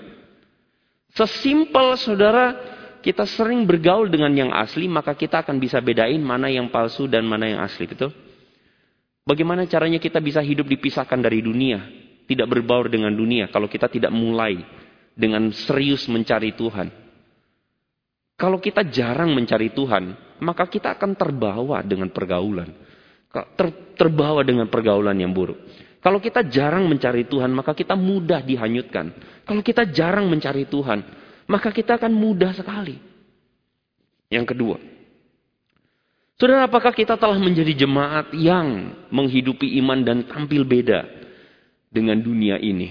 [1.19, 2.63] Sesimpel saudara
[3.05, 7.29] kita sering bergaul dengan yang asli, maka kita akan bisa bedain mana yang palsu dan
[7.29, 8.09] mana yang asli, betul?
[9.29, 11.85] Bagaimana caranya kita bisa hidup dipisahkan dari dunia,
[12.25, 14.65] tidak berbaur dengan dunia kalau kita tidak mulai
[15.13, 16.89] dengan serius mencari Tuhan.
[18.41, 22.73] Kalau kita jarang mencari Tuhan, maka kita akan terbawa dengan pergaulan.
[23.31, 23.69] Ter,
[24.01, 25.61] terbawa dengan pergaulan yang buruk.
[26.01, 29.13] Kalau kita jarang mencari Tuhan, maka kita mudah dihanyutkan.
[29.49, 32.97] Kalau kita jarang mencari Tuhan, maka kita akan mudah sekali.
[34.33, 34.77] Yang kedua,
[36.35, 41.07] Saudara, apakah kita telah menjadi jemaat yang menghidupi iman dan tampil beda
[41.95, 42.91] dengan dunia ini?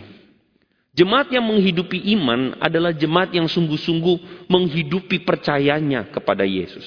[0.96, 6.86] Jemaat yang menghidupi iman adalah jemaat yang sungguh-sungguh menghidupi percayanya kepada Yesus.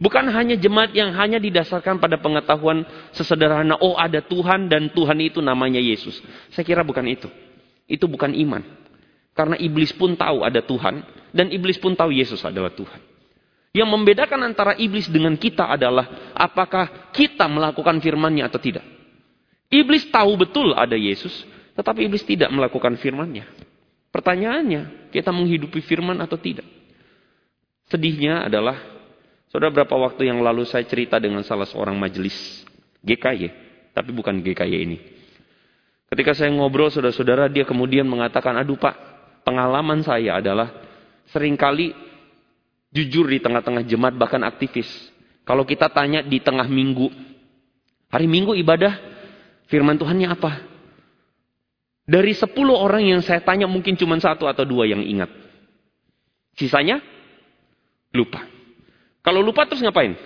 [0.00, 5.44] Bukan hanya jemaat yang hanya didasarkan pada pengetahuan sesederhana, oh ada Tuhan dan Tuhan itu
[5.44, 6.16] namanya Yesus.
[6.56, 7.28] Saya kira bukan itu.
[7.84, 8.64] Itu bukan iman.
[9.34, 11.02] Karena iblis pun tahu ada Tuhan
[11.34, 13.02] dan iblis pun tahu Yesus adalah Tuhan.
[13.74, 18.86] Yang membedakan antara iblis dengan kita adalah apakah kita melakukan firman-Nya atau tidak.
[19.66, 21.42] Iblis tahu betul ada Yesus,
[21.74, 23.50] tetapi iblis tidak melakukan firman-Nya.
[24.14, 26.70] Pertanyaannya, kita menghidupi firman atau tidak?
[27.90, 28.94] Sedihnya adalah
[29.54, 32.34] Saudara berapa waktu yang lalu saya cerita dengan salah seorang majelis
[33.06, 33.54] GKY,
[33.94, 34.98] tapi bukan GKY ini.
[36.10, 38.98] Ketika saya ngobrol saudara-saudara, dia kemudian mengatakan, aduh pak,
[39.44, 40.72] pengalaman saya adalah
[41.30, 41.92] sering kali
[42.90, 44.88] jujur di tengah-tengah jemaat bahkan aktivis.
[45.44, 47.12] Kalau kita tanya di tengah minggu,
[48.08, 48.96] hari minggu ibadah,
[49.68, 50.50] firman Tuhannya apa?
[52.04, 55.28] Dari 10 orang yang saya tanya mungkin cuma satu atau dua yang ingat.
[56.56, 57.00] Sisanya
[58.12, 58.44] lupa.
[59.24, 60.16] Kalau lupa terus ngapain?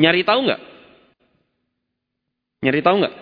[0.00, 0.60] Nyari tahu nggak?
[2.64, 3.14] Nyari tahu nggak?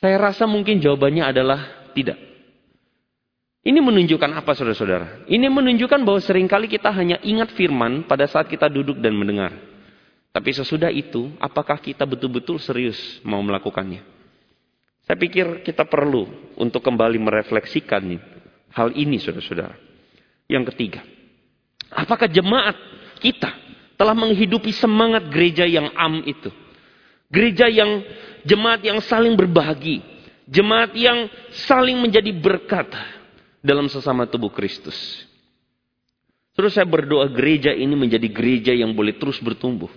[0.00, 2.31] Saya rasa mungkin jawabannya adalah tidak.
[3.62, 5.26] Ini menunjukkan apa saudara-saudara?
[5.30, 9.54] Ini menunjukkan bahwa sering kali kita hanya ingat firman pada saat kita duduk dan mendengar.
[10.34, 14.02] Tapi sesudah itu, apakah kita betul-betul serius mau melakukannya?
[15.06, 16.26] Saya pikir kita perlu
[16.58, 18.02] untuk kembali merefleksikan
[18.74, 19.78] hal ini saudara-saudara.
[20.50, 21.06] Yang ketiga,
[21.92, 22.74] Apakah jemaat
[23.20, 23.52] kita
[24.00, 26.48] telah menghidupi semangat gereja yang am itu?
[27.28, 28.00] Gereja yang
[28.48, 30.00] jemaat yang saling berbagi,
[30.48, 32.88] jemaat yang saling menjadi berkat
[33.62, 35.24] dalam sesama tubuh Kristus.
[36.52, 39.88] Terus saya berdoa gereja ini menjadi gereja yang boleh terus bertumbuh.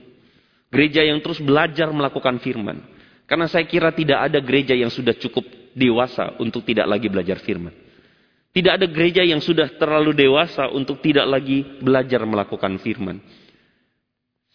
[0.72, 2.80] Gereja yang terus belajar melakukan firman.
[3.28, 5.44] Karena saya kira tidak ada gereja yang sudah cukup
[5.76, 7.74] dewasa untuk tidak lagi belajar firman.
[8.56, 13.20] Tidak ada gereja yang sudah terlalu dewasa untuk tidak lagi belajar melakukan firman.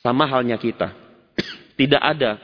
[0.00, 0.96] Sama halnya kita.
[1.76, 2.40] Tidak ada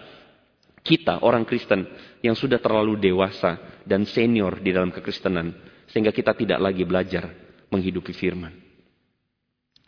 [0.84, 1.88] kita orang Kristen
[2.20, 3.56] yang sudah terlalu dewasa
[3.88, 5.56] dan senior di dalam kekristenan.
[5.96, 7.32] Sehingga kita tidak lagi belajar
[7.72, 8.52] menghidupi firman.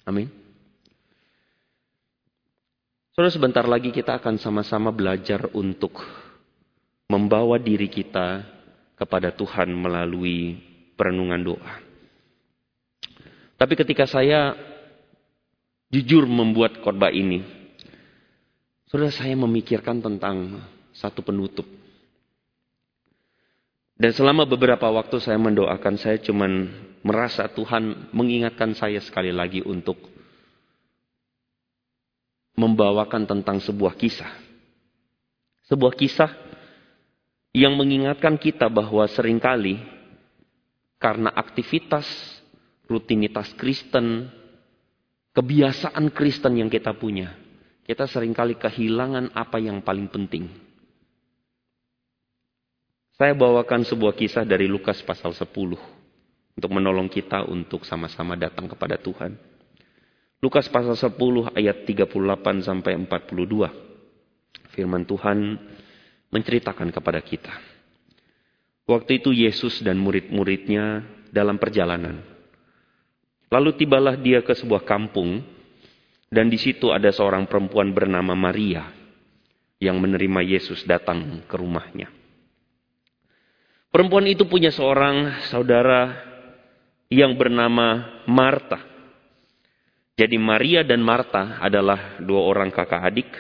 [0.09, 0.33] Amin.
[3.13, 6.01] Saudara sebentar lagi kita akan sama-sama belajar untuk
[7.13, 8.41] membawa diri kita
[8.97, 10.57] kepada Tuhan melalui
[10.97, 11.75] perenungan doa.
[13.61, 14.57] Tapi ketika saya
[15.93, 17.45] jujur membuat khotbah ini,
[18.89, 20.57] saudara saya memikirkan tentang
[20.97, 21.69] satu penutup.
[23.99, 26.71] Dan selama beberapa waktu saya mendoakan, saya cuman
[27.03, 29.99] merasa Tuhan mengingatkan saya sekali lagi untuk
[32.55, 34.31] membawakan tentang sebuah kisah.
[35.67, 36.31] Sebuah kisah
[37.51, 39.83] yang mengingatkan kita bahwa sering kali
[41.03, 42.07] karena aktivitas,
[42.87, 44.31] rutinitas Kristen,
[45.35, 47.35] kebiasaan Kristen yang kita punya,
[47.83, 50.68] kita sering kali kehilangan apa yang paling penting.
[53.19, 55.51] Saya bawakan sebuah kisah dari Lukas pasal 10
[56.55, 59.35] untuk menolong kita untuk sama-sama datang kepada Tuhan.
[60.39, 61.19] Lukas pasal 10
[61.51, 62.15] ayat 38
[62.63, 64.71] sampai 42.
[64.71, 65.59] Firman Tuhan
[66.31, 67.51] menceritakan kepada kita.
[68.87, 71.03] Waktu itu Yesus dan murid-muridnya
[71.35, 72.23] dalam perjalanan.
[73.51, 75.43] Lalu tibalah dia ke sebuah kampung
[76.31, 78.95] dan di situ ada seorang perempuan bernama Maria
[79.83, 82.18] yang menerima Yesus datang ke rumahnya.
[83.89, 86.13] Perempuan itu punya seorang saudara
[87.09, 88.85] yang bernama Marta.
[90.19, 93.31] Jadi Maria dan Marta adalah dua orang kakak adik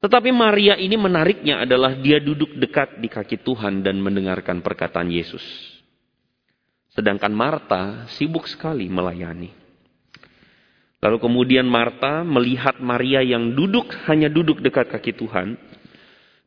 [0.00, 5.44] tetapi Maria ini menariknya adalah dia duduk dekat di kaki Tuhan dan mendengarkan perkataan Yesus.
[6.96, 9.52] Sedangkan Marta sibuk sekali melayani.
[11.04, 15.60] Lalu kemudian Marta melihat Maria yang duduk hanya duduk dekat kaki Tuhan.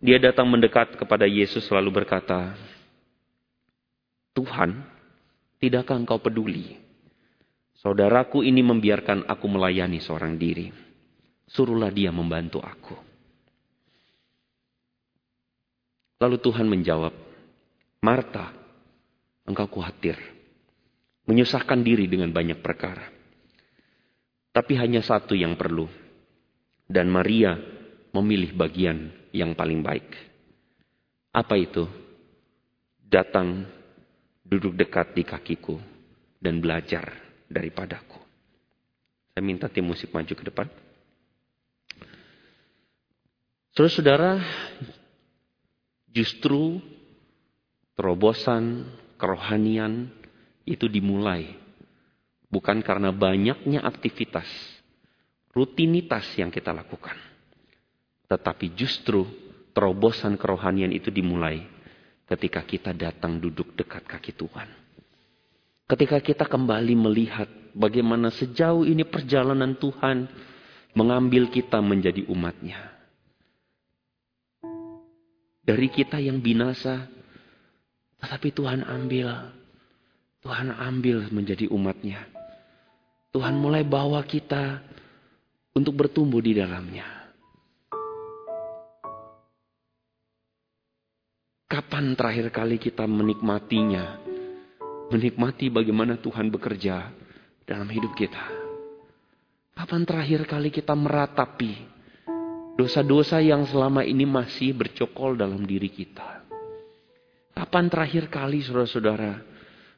[0.04, 2.52] Dia datang mendekat kepada Yesus lalu berkata,
[4.36, 4.84] Tuhan,
[5.64, 6.76] tidakkah engkau peduli?
[7.80, 10.68] Saudaraku ini membiarkan aku melayani seorang diri.
[11.48, 13.00] Suruhlah dia membantu aku.
[16.20, 17.16] Lalu Tuhan menjawab,
[18.04, 18.52] Marta,
[19.48, 20.20] engkau khawatir,
[21.32, 23.08] menyusahkan diri dengan banyak perkara.
[24.52, 25.88] Tapi hanya satu yang perlu.
[26.92, 27.56] Dan Maria
[28.12, 30.08] memilih bagian yang paling baik.
[31.34, 31.90] Apa itu?
[33.02, 33.66] Datang,
[34.46, 35.82] duduk dekat di kakiku,
[36.38, 37.10] dan belajar
[37.50, 38.22] daripadaku.
[39.34, 40.68] Saya minta tim musik maju ke depan.
[43.74, 44.38] Saudara-saudara,
[46.14, 46.78] Justru
[47.98, 48.86] terobosan
[49.18, 50.14] kerohanian
[50.62, 51.58] itu dimulai
[52.54, 54.46] Bukan karena banyaknya aktivitas,
[55.58, 57.33] rutinitas yang kita lakukan.
[58.34, 59.30] Tetapi justru
[59.78, 61.62] terobosan kerohanian itu dimulai
[62.26, 64.66] ketika kita datang duduk dekat kaki Tuhan.
[65.86, 67.46] Ketika kita kembali melihat
[67.78, 70.26] bagaimana sejauh ini perjalanan Tuhan
[70.98, 72.90] mengambil kita menjadi umatnya.
[75.62, 77.06] Dari kita yang binasa,
[78.18, 79.30] tetapi Tuhan ambil.
[80.42, 82.26] Tuhan ambil menjadi umatnya.
[83.30, 84.82] Tuhan mulai bawa kita
[85.72, 87.23] untuk bertumbuh di dalamnya.
[91.74, 94.22] Kapan terakhir kali kita menikmatinya?
[95.10, 97.10] Menikmati bagaimana Tuhan bekerja
[97.66, 98.46] dalam hidup kita.
[99.74, 101.74] Kapan terakhir kali kita meratapi
[102.78, 106.46] dosa-dosa yang selama ini masih bercokol dalam diri kita?
[107.58, 109.42] Kapan terakhir kali saudara-saudara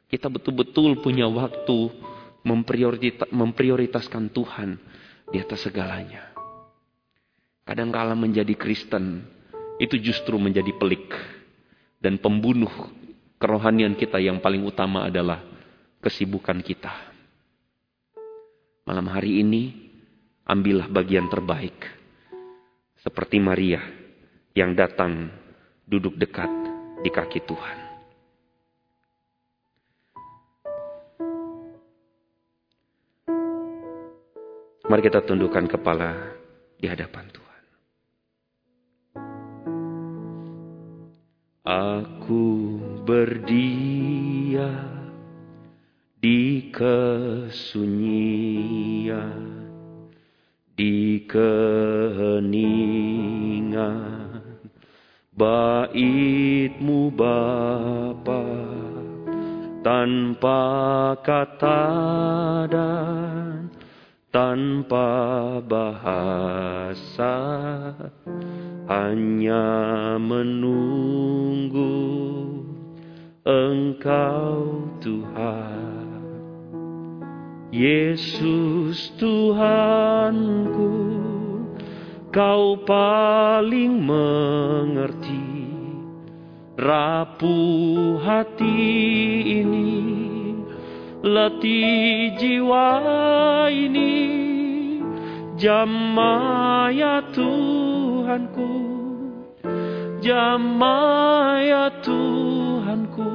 [0.08, 1.92] kita betul-betul punya waktu
[3.36, 4.80] memprioritaskan Tuhan
[5.28, 6.32] di atas segalanya.
[7.68, 9.28] Kadangkala menjadi Kristen
[9.76, 11.35] itu justru menjadi pelik
[12.00, 12.70] dan pembunuh
[13.36, 15.40] kerohanian kita yang paling utama adalah
[16.00, 16.92] kesibukan kita.
[18.86, 19.62] Malam hari ini
[20.46, 21.74] ambillah bagian terbaik
[23.02, 23.82] seperti Maria
[24.54, 25.28] yang datang
[25.86, 26.48] duduk dekat
[27.02, 27.78] di kaki Tuhan.
[34.86, 36.14] Mari kita tundukkan kepala
[36.78, 37.45] di hadapan Tuhan.
[41.66, 44.86] Aku berdiam
[46.22, 47.66] di kesunyian,
[50.78, 52.46] di keheningan.
[55.34, 58.46] Baitmu Bapa
[59.82, 60.62] tanpa
[61.18, 61.82] kata
[62.70, 63.35] dan
[64.36, 67.40] tanpa bahasa
[68.84, 69.64] hanya
[70.20, 71.96] menunggu
[73.48, 76.20] Engkau Tuhan.
[77.72, 80.92] Yesus Tuhanku
[82.28, 85.48] Kau paling mengerti
[86.76, 88.84] rapuh hati
[89.64, 90.25] ini,
[91.26, 92.90] letih jiwa
[93.74, 94.14] ini,
[95.58, 98.72] jamaya Tuhanku,
[100.22, 103.32] jamaya Tuhanku,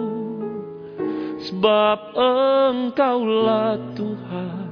[1.43, 4.71] sebab Engkaulah Tuhan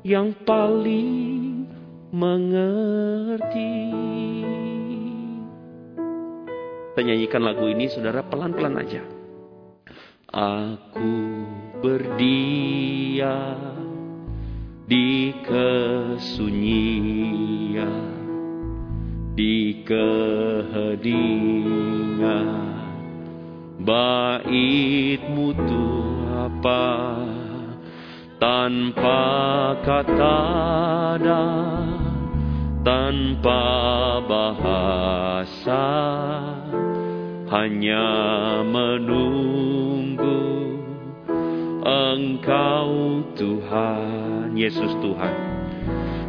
[0.00, 1.68] yang paling
[2.16, 3.76] mengerti.
[6.94, 9.02] Kita nyanyikan lagu ini saudara pelan-pelan aja.
[10.30, 11.10] Aku
[11.84, 13.60] berdiam
[14.88, 16.56] di kesunyian,
[19.36, 21.12] di keheningan,
[23.84, 25.52] baitmu
[26.48, 26.88] apa?
[28.40, 29.20] Tanpa
[29.84, 30.40] kata
[31.20, 31.74] dan
[32.84, 35.86] tanpa bahasa
[37.48, 38.08] hanya
[38.68, 40.63] menunggu
[41.84, 45.36] Engkau Tuhan Yesus Tuhan.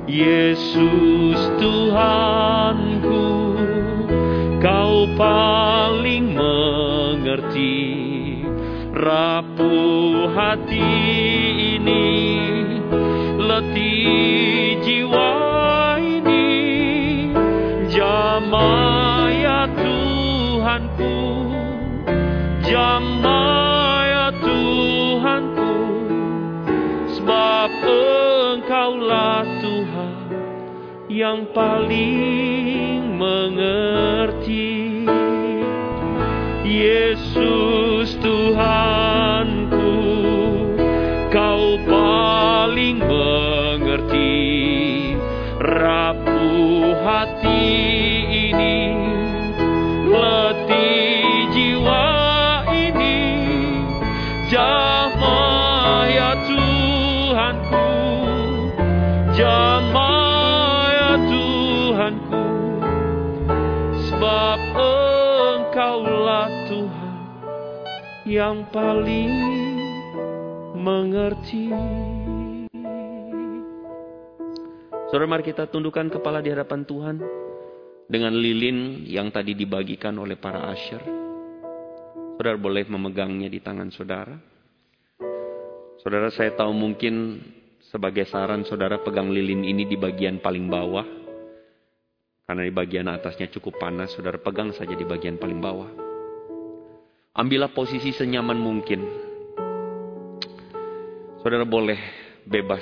[0.04, 3.28] Yesus Tuhanku
[4.60, 7.88] Kau paling mengerti
[8.92, 10.92] rapuh hati
[11.80, 12.12] ini
[13.40, 15.32] letih jiwa
[17.96, 18.95] Jamaya
[31.16, 35.08] Yang paling mengerti
[36.68, 37.95] Yesus
[68.46, 69.34] yang paling
[70.78, 71.66] mengerti.
[75.10, 77.16] Saudara mari kita tundukkan kepala di hadapan Tuhan
[78.06, 81.02] dengan lilin yang tadi dibagikan oleh para asyir.
[82.38, 84.38] Saudara boleh memegangnya di tangan saudara.
[86.06, 87.42] Saudara saya tahu mungkin
[87.90, 91.08] sebagai saran saudara pegang lilin ini di bagian paling bawah.
[92.46, 96.05] Karena di bagian atasnya cukup panas, saudara pegang saja di bagian paling bawah.
[97.36, 99.04] Ambillah posisi senyaman mungkin.
[101.44, 102.00] Saudara boleh
[102.48, 102.80] bebas.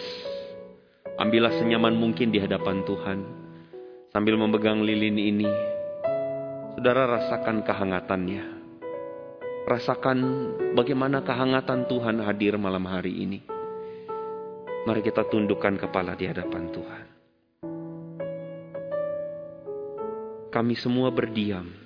[1.18, 3.20] Ambillah senyaman mungkin di hadapan Tuhan.
[4.14, 5.50] Sambil memegang lilin ini,
[6.78, 8.46] saudara rasakan kehangatannya.
[9.66, 10.20] Rasakan
[10.78, 13.42] bagaimana kehangatan Tuhan hadir malam hari ini.
[14.86, 17.06] Mari kita tundukkan kepala di hadapan Tuhan.
[20.54, 21.83] Kami semua berdiam.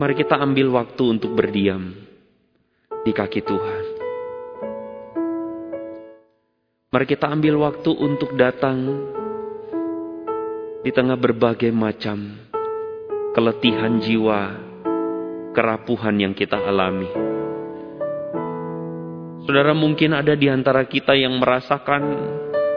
[0.00, 1.92] Mari kita ambil waktu untuk berdiam
[3.04, 3.84] di kaki Tuhan.
[6.88, 8.80] Mari kita ambil waktu untuk datang
[10.80, 12.32] di tengah berbagai macam
[13.36, 14.40] keletihan jiwa,
[15.52, 17.12] kerapuhan yang kita alami.
[19.44, 22.02] Saudara mungkin ada di antara kita yang merasakan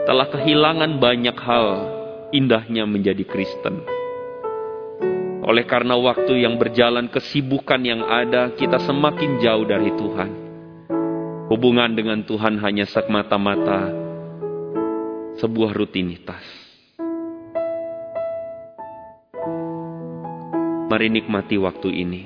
[0.04, 1.66] telah kehilangan banyak hal
[2.36, 4.03] indahnya menjadi Kristen.
[5.44, 10.30] Oleh karena waktu yang berjalan, kesibukan yang ada, kita semakin jauh dari Tuhan.
[11.52, 13.92] Hubungan dengan Tuhan hanya semata-mata
[15.36, 16.40] sebuah rutinitas.
[20.88, 22.22] Mari nikmati waktu ini.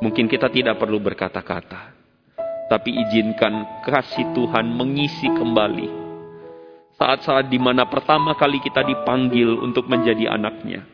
[0.00, 1.92] Mungkin kita tidak perlu berkata-kata,
[2.72, 6.04] tapi izinkan kasih Tuhan mengisi kembali
[6.96, 10.93] saat-saat di mana pertama kali kita dipanggil untuk menjadi anaknya.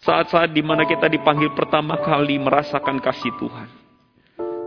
[0.00, 3.68] Saat-saat di mana kita dipanggil pertama kali merasakan kasih Tuhan.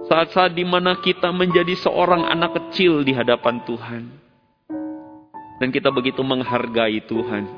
[0.06, 4.04] Saat-saat di mana kita menjadi seorang anak kecil di hadapan Tuhan.
[5.58, 7.50] Dan kita begitu menghargai Tuhan.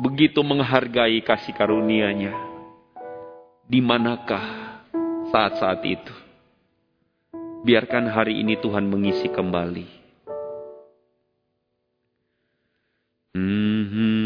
[0.00, 2.32] Begitu menghargai kasih karunia-Nya.
[3.68, 4.80] Di manakah
[5.28, 6.14] saat-saat itu.
[7.60, 10.02] Biarkan hari ini Tuhan mengisi kembali.
[13.32, 14.21] katakan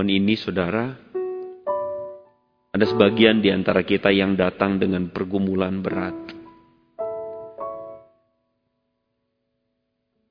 [0.00, 0.96] momen ini saudara,
[2.72, 6.16] ada sebagian di antara kita yang datang dengan pergumulan berat.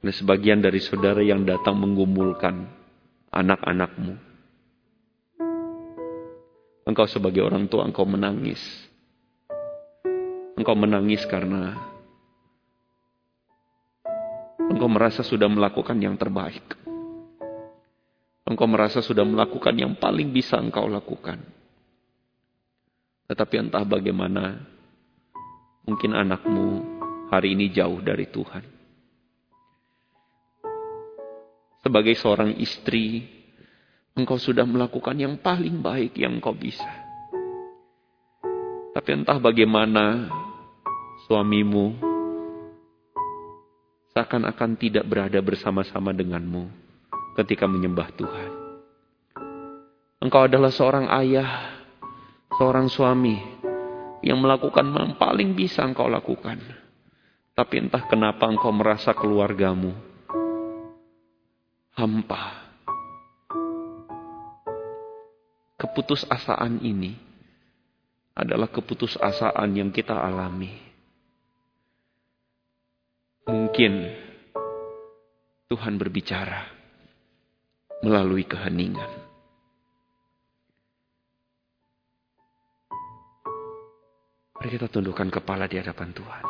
[0.01, 2.65] Ada sebagian dari saudara yang datang menggumulkan
[3.29, 4.17] anak-anakmu
[6.89, 8.57] Engkau sebagai orang tua, engkau menangis.
[10.57, 11.77] Engkau menangis karena
[14.65, 16.88] engkau merasa sudah melakukan yang terbaik.
[18.49, 21.37] Engkau merasa sudah melakukan yang paling bisa engkau lakukan.
[23.29, 24.57] Tetapi entah bagaimana,
[25.85, 26.81] mungkin anakmu
[27.29, 28.65] hari ini jauh dari Tuhan.
[31.85, 33.21] Sebagai seorang istri,
[34.17, 36.89] Engkau sudah melakukan yang paling baik yang engkau bisa.
[38.91, 40.27] Tapi entah bagaimana
[41.23, 41.95] suamimu
[44.11, 46.88] seakan-akan tidak berada bersama-sama denganmu
[47.39, 48.51] ketika menyembah Tuhan.
[50.19, 51.79] Engkau adalah seorang ayah,
[52.59, 53.39] seorang suami
[54.19, 56.59] yang melakukan yang paling bisa engkau lakukan.
[57.55, 59.95] Tapi entah kenapa engkau merasa keluargamu
[61.95, 62.67] hampa.
[65.79, 67.15] Keputusasaan ini
[68.35, 70.75] adalah keputusasaan yang kita alami.
[73.47, 73.93] Mungkin
[75.71, 76.78] Tuhan berbicara
[77.99, 79.11] melalui keheningan.
[84.59, 86.45] Mari kita tundukkan kepala di hadapan Tuhan.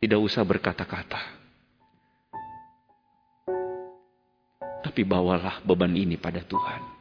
[0.00, 1.20] Tidak usah berkata-kata.
[4.84, 6.93] Tapi bawalah beban ini pada Tuhan.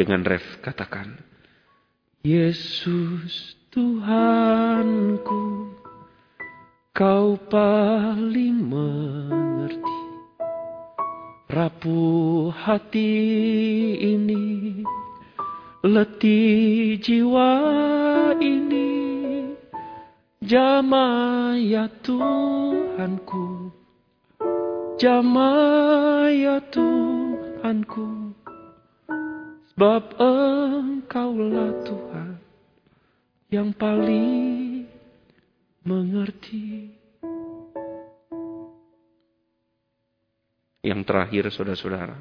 [0.00, 1.12] Dengan ref katakan.
[2.24, 5.76] Yesus Tuhanku,
[6.96, 10.00] kau paling mengerti.
[11.52, 13.12] Rapuh hati
[14.00, 14.80] ini,
[15.84, 16.59] letih
[41.30, 42.16] terakhir saudara-saudara.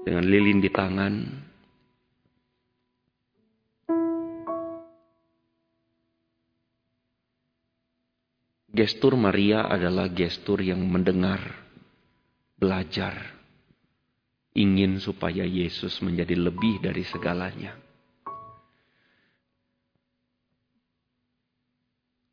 [0.00, 1.14] Dengan lilin di tangan.
[8.72, 11.40] Gestur Maria adalah gestur yang mendengar,
[12.56, 13.12] belajar,
[14.56, 17.76] ingin supaya Yesus menjadi lebih dari segalanya.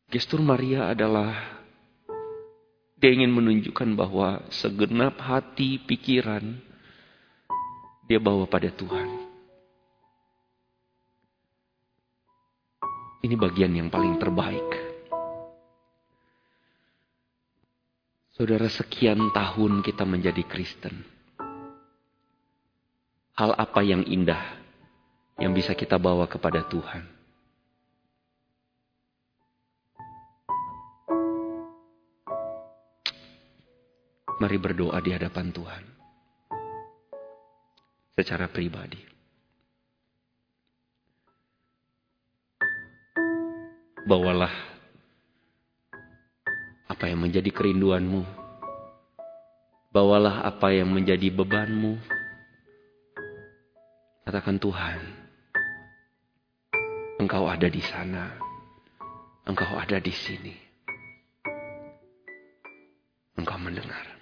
[0.07, 1.62] Gestur Maria adalah
[3.03, 6.55] dia ingin menunjukkan bahwa segenap hati, pikiran
[8.07, 9.27] dia bawa pada Tuhan.
[13.27, 14.69] Ini bagian yang paling terbaik.
[18.31, 21.03] Saudara, sekian tahun kita menjadi Kristen
[23.35, 24.63] hal apa yang indah
[25.43, 27.22] yang bisa kita bawa kepada Tuhan.
[34.43, 35.83] Mari berdoa di hadapan Tuhan
[38.11, 38.99] secara pribadi.
[44.03, 44.51] Bawalah
[46.91, 48.27] apa yang menjadi kerinduanmu.
[49.95, 51.95] Bawalah apa yang menjadi bebanmu
[54.23, 54.99] Katakan Tuhan,
[57.19, 58.31] Engkau ada di sana.
[59.43, 60.55] Engkau ada di sini.
[63.35, 64.12] Engkau mendengar.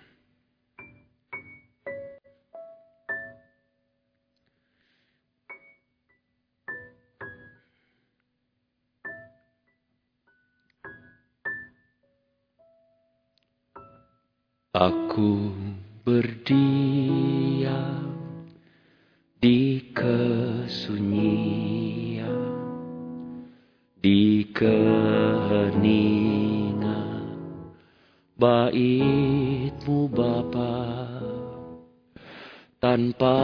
[32.82, 33.38] Tanpa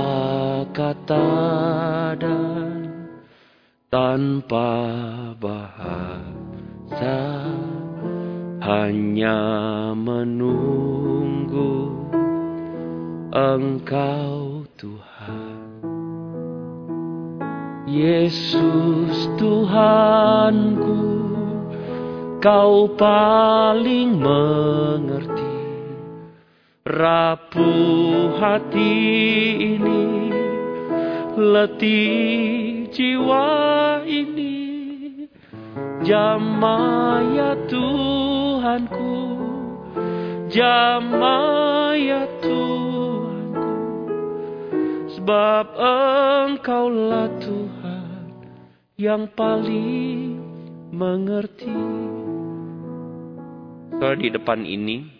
[0.73, 1.29] kata
[2.17, 2.89] dan
[3.93, 4.73] tanpa
[5.37, 7.21] bahasa,
[8.65, 9.37] hanya
[9.93, 11.93] menunggu
[13.29, 15.69] Engkau Tuhan.
[17.85, 20.97] Yesus Tuhanku,
[22.41, 25.36] Kau paling mengerti
[26.87, 28.95] rapuh hati
[29.75, 30.31] ini,
[31.35, 33.47] letih jiwa
[34.07, 35.27] ini,
[36.07, 39.15] jamaya Tuhanku,
[40.47, 43.75] jamaya Tuhanku,
[45.19, 48.31] sebab Engkaulah Tuhan
[48.95, 50.39] yang paling
[50.95, 51.75] mengerti.
[53.97, 55.16] Kalau di depan ini,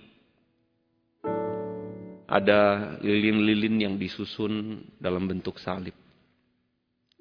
[2.27, 5.95] ada lilin-lilin yang disusun dalam bentuk salib.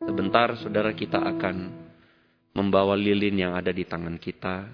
[0.02, 1.56] Sebentar saudara kita akan
[2.52, 4.66] membawa lilin yang ada di tangan kita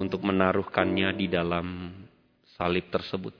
[0.00, 1.92] untuk menaruhkannya di dalam
[2.56, 3.36] salib tersebut.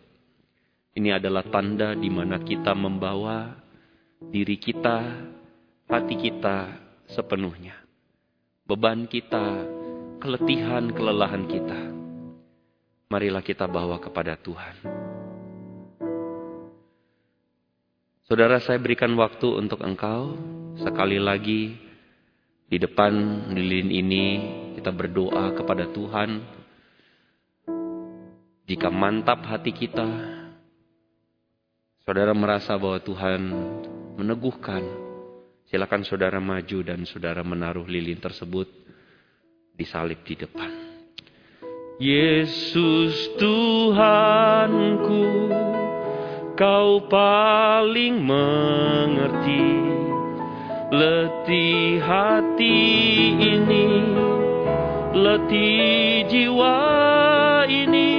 [0.96, 3.56] Ini adalah tanda di mana kita membawa
[4.20, 4.98] diri kita,
[5.88, 6.56] hati kita
[7.12, 7.76] sepenuhnya.
[8.64, 9.64] Beban kita,
[10.20, 11.80] keletihan, kelelahan kita.
[13.12, 15.06] Marilah kita bawa kepada Tuhan.
[18.26, 20.34] Saudara, saya berikan waktu untuk engkau
[20.82, 21.78] sekali lagi
[22.66, 23.14] di depan
[23.54, 24.24] lilin ini
[24.74, 26.42] kita berdoa kepada Tuhan.
[28.66, 30.10] Jika mantap hati kita,
[32.02, 33.46] saudara merasa bahwa Tuhan
[34.18, 34.82] meneguhkan,
[35.70, 38.66] silakan saudara maju dan saudara menaruh lilin tersebut
[39.70, 40.70] di salib di depan.
[42.02, 45.22] Yesus Tuhanku,
[46.56, 49.76] Kau paling mengerti
[50.88, 52.80] letih hati
[53.44, 53.88] ini,
[55.12, 56.80] letih jiwa
[57.68, 58.12] ini,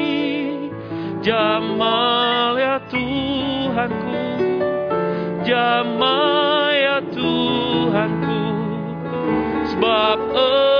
[1.25, 4.21] jamal ya Tuhanku,
[5.41, 8.41] jamal ya Tuhanku,
[9.65, 10.17] sebab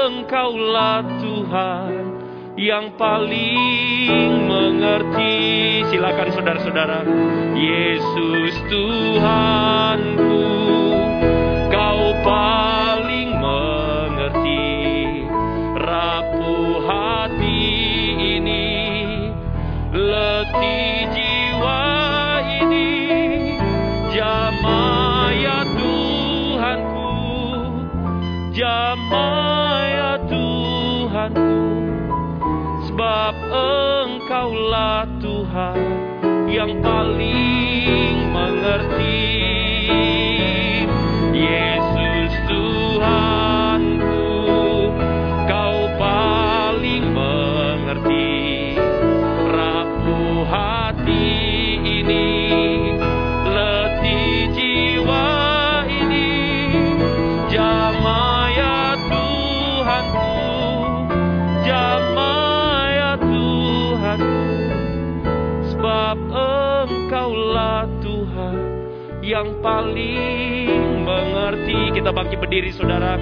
[0.05, 2.06] Engkaulah Tuhan
[2.57, 5.85] yang paling mengerti.
[5.93, 7.05] Silakan saudara-saudara,
[7.55, 10.43] Yesus Tuhanku,
[33.27, 35.79] sebab Engkaulah Tuhan
[36.47, 39.36] yang paling mengerti.
[71.97, 73.17] Kita bangkit berdiri saudara.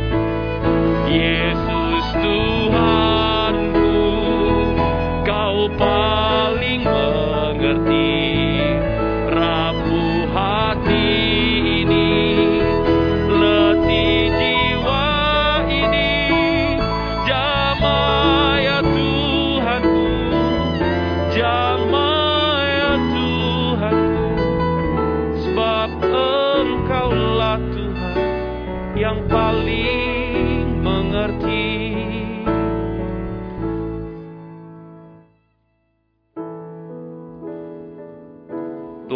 [1.07, 3.95] Yesus Tuhanku,
[5.23, 6.34] Kau paling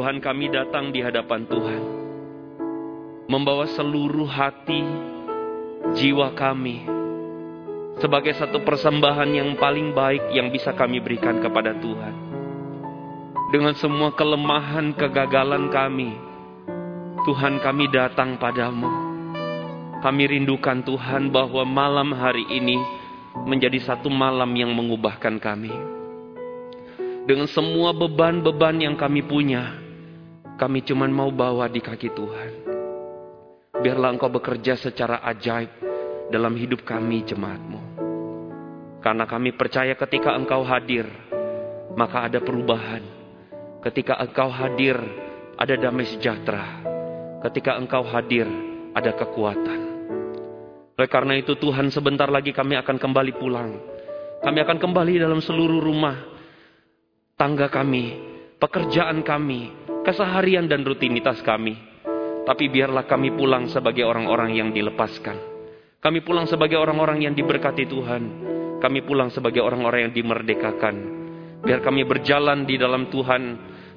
[0.10, 1.82] Tuhan kami datang di hadapan Tuhan.
[3.30, 4.82] Membawa seluruh hati,
[5.94, 6.82] jiwa kami.
[8.02, 12.16] Sebagai satu persembahan yang paling baik yang bisa kami berikan kepada Tuhan.
[13.54, 16.18] Dengan semua kelemahan, kegagalan kami.
[17.30, 18.90] Tuhan kami datang padamu.
[20.02, 22.82] Kami rindukan Tuhan bahwa malam hari ini
[23.46, 25.70] menjadi satu malam yang mengubahkan kami
[27.30, 29.79] dengan semua beban-beban yang kami punya,
[30.60, 32.52] kami cuma mau bawa di kaki Tuhan.
[33.80, 35.72] Biarlah Engkau bekerja secara ajaib
[36.28, 37.80] dalam hidup kami jemaatmu.
[39.00, 41.08] Karena kami percaya ketika Engkau hadir,
[41.96, 43.00] maka ada perubahan.
[43.80, 45.00] Ketika Engkau hadir,
[45.56, 46.84] ada damai sejahtera.
[47.48, 48.44] Ketika Engkau hadir,
[48.92, 49.80] ada kekuatan.
[51.00, 53.80] Oleh karena itu Tuhan sebentar lagi kami akan kembali pulang.
[54.44, 56.20] Kami akan kembali dalam seluruh rumah
[57.40, 58.29] tangga kami,
[58.60, 59.72] pekerjaan kami,
[60.04, 61.80] keseharian dan rutinitas kami.
[62.44, 65.38] Tapi biarlah kami pulang sebagai orang-orang yang dilepaskan.
[66.00, 68.24] Kami pulang sebagai orang-orang yang diberkati Tuhan.
[68.80, 70.96] Kami pulang sebagai orang-orang yang dimerdekakan.
[71.60, 73.44] Biar kami berjalan di dalam Tuhan,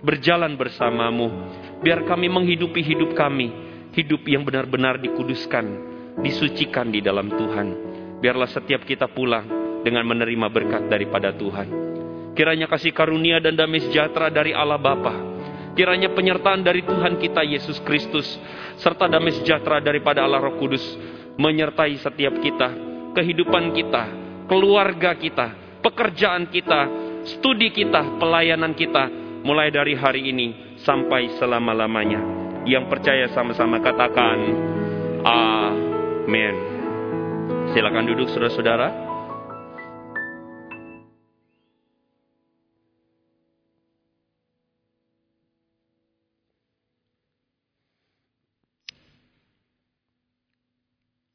[0.03, 1.31] berjalan bersamamu.
[1.83, 3.51] Biar kami menghidupi hidup kami,
[3.95, 5.67] hidup yang benar-benar dikuduskan,
[6.23, 7.69] disucikan di dalam Tuhan.
[8.19, 9.47] Biarlah setiap kita pulang
[9.87, 11.92] dengan menerima berkat daripada Tuhan.
[12.33, 15.13] Kiranya kasih karunia dan damai sejahtera dari Allah Bapa.
[15.73, 18.29] Kiranya penyertaan dari Tuhan kita Yesus Kristus
[18.81, 20.85] serta damai sejahtera daripada Allah Roh Kudus
[21.41, 22.69] menyertai setiap kita,
[23.17, 24.05] kehidupan kita,
[24.49, 26.81] keluarga kita, pekerjaan kita,
[27.37, 29.09] studi kita, pelayanan kita,
[29.45, 32.21] mulai dari hari ini sampai selama-lamanya.
[32.69, 34.39] Yang percaya sama-sama katakan
[35.25, 36.55] amin.
[37.73, 39.12] Silakan duduk saudara-saudara.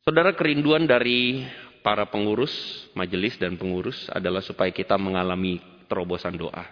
[0.08, 1.44] Saudara kerinduan dari
[1.84, 2.56] para pengurus,
[2.96, 5.60] majelis dan pengurus adalah supaya kita mengalami
[5.92, 6.64] terobosan doa.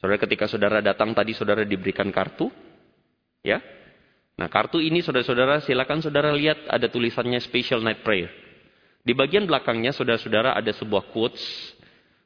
[0.00, 2.48] Saudara ketika saudara datang tadi saudara diberikan kartu,
[3.44, 3.60] ya.
[4.40, 8.32] Nah kartu ini saudara-saudara silakan saudara lihat ada tulisannya Special Night Prayer.
[9.04, 11.44] Di bagian belakangnya saudara-saudara ada sebuah quotes.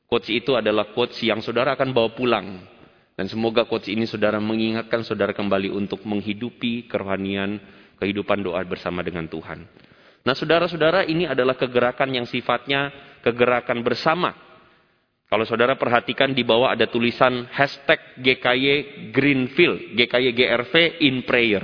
[0.07, 2.71] Quotes itu adalah quotes yang saudara akan bawa pulang.
[3.19, 7.59] Dan semoga quotes ini saudara mengingatkan saudara kembali untuk menghidupi kerohanian
[7.99, 9.91] kehidupan doa bersama dengan Tuhan.
[10.21, 12.93] Nah saudara-saudara ini adalah kegerakan yang sifatnya
[13.25, 14.37] kegerakan bersama.
[15.31, 18.67] Kalau saudara perhatikan di bawah ada tulisan hashtag GKY
[19.15, 20.75] Greenfield, GKY GRV
[21.07, 21.63] in prayer.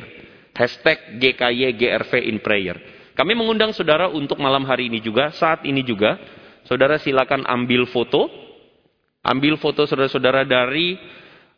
[0.55, 2.79] Hashtag GKY GRV in prayer.
[3.19, 6.17] Kami mengundang saudara untuk malam hari ini juga, saat ini juga.
[6.65, 8.31] Saudara silakan ambil foto.
[9.27, 10.95] Ambil foto saudara-saudara dari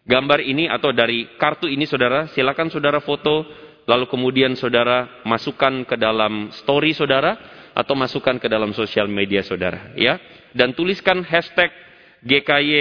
[0.08, 2.24] gambar ini atau dari kartu ini saudara.
[2.32, 3.44] Silakan saudara foto
[3.88, 7.40] lalu kemudian saudara masukkan ke dalam story saudara
[7.72, 10.20] atau masukkan ke dalam sosial media saudara ya.
[10.52, 11.72] Dan tuliskan hashtag
[12.20, 12.72] GKY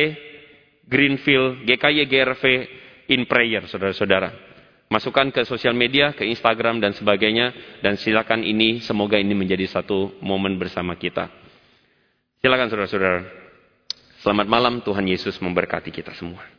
[0.84, 2.44] Greenfield GKY GRV
[3.08, 4.36] in prayer saudara-saudara.
[4.88, 10.16] Masukkan ke sosial media ke Instagram dan sebagainya dan silakan ini semoga ini menjadi satu
[10.24, 11.28] momen bersama kita.
[12.40, 13.20] Silakan saudara-saudara.
[14.24, 16.57] Selamat malam Tuhan Yesus memberkati kita semua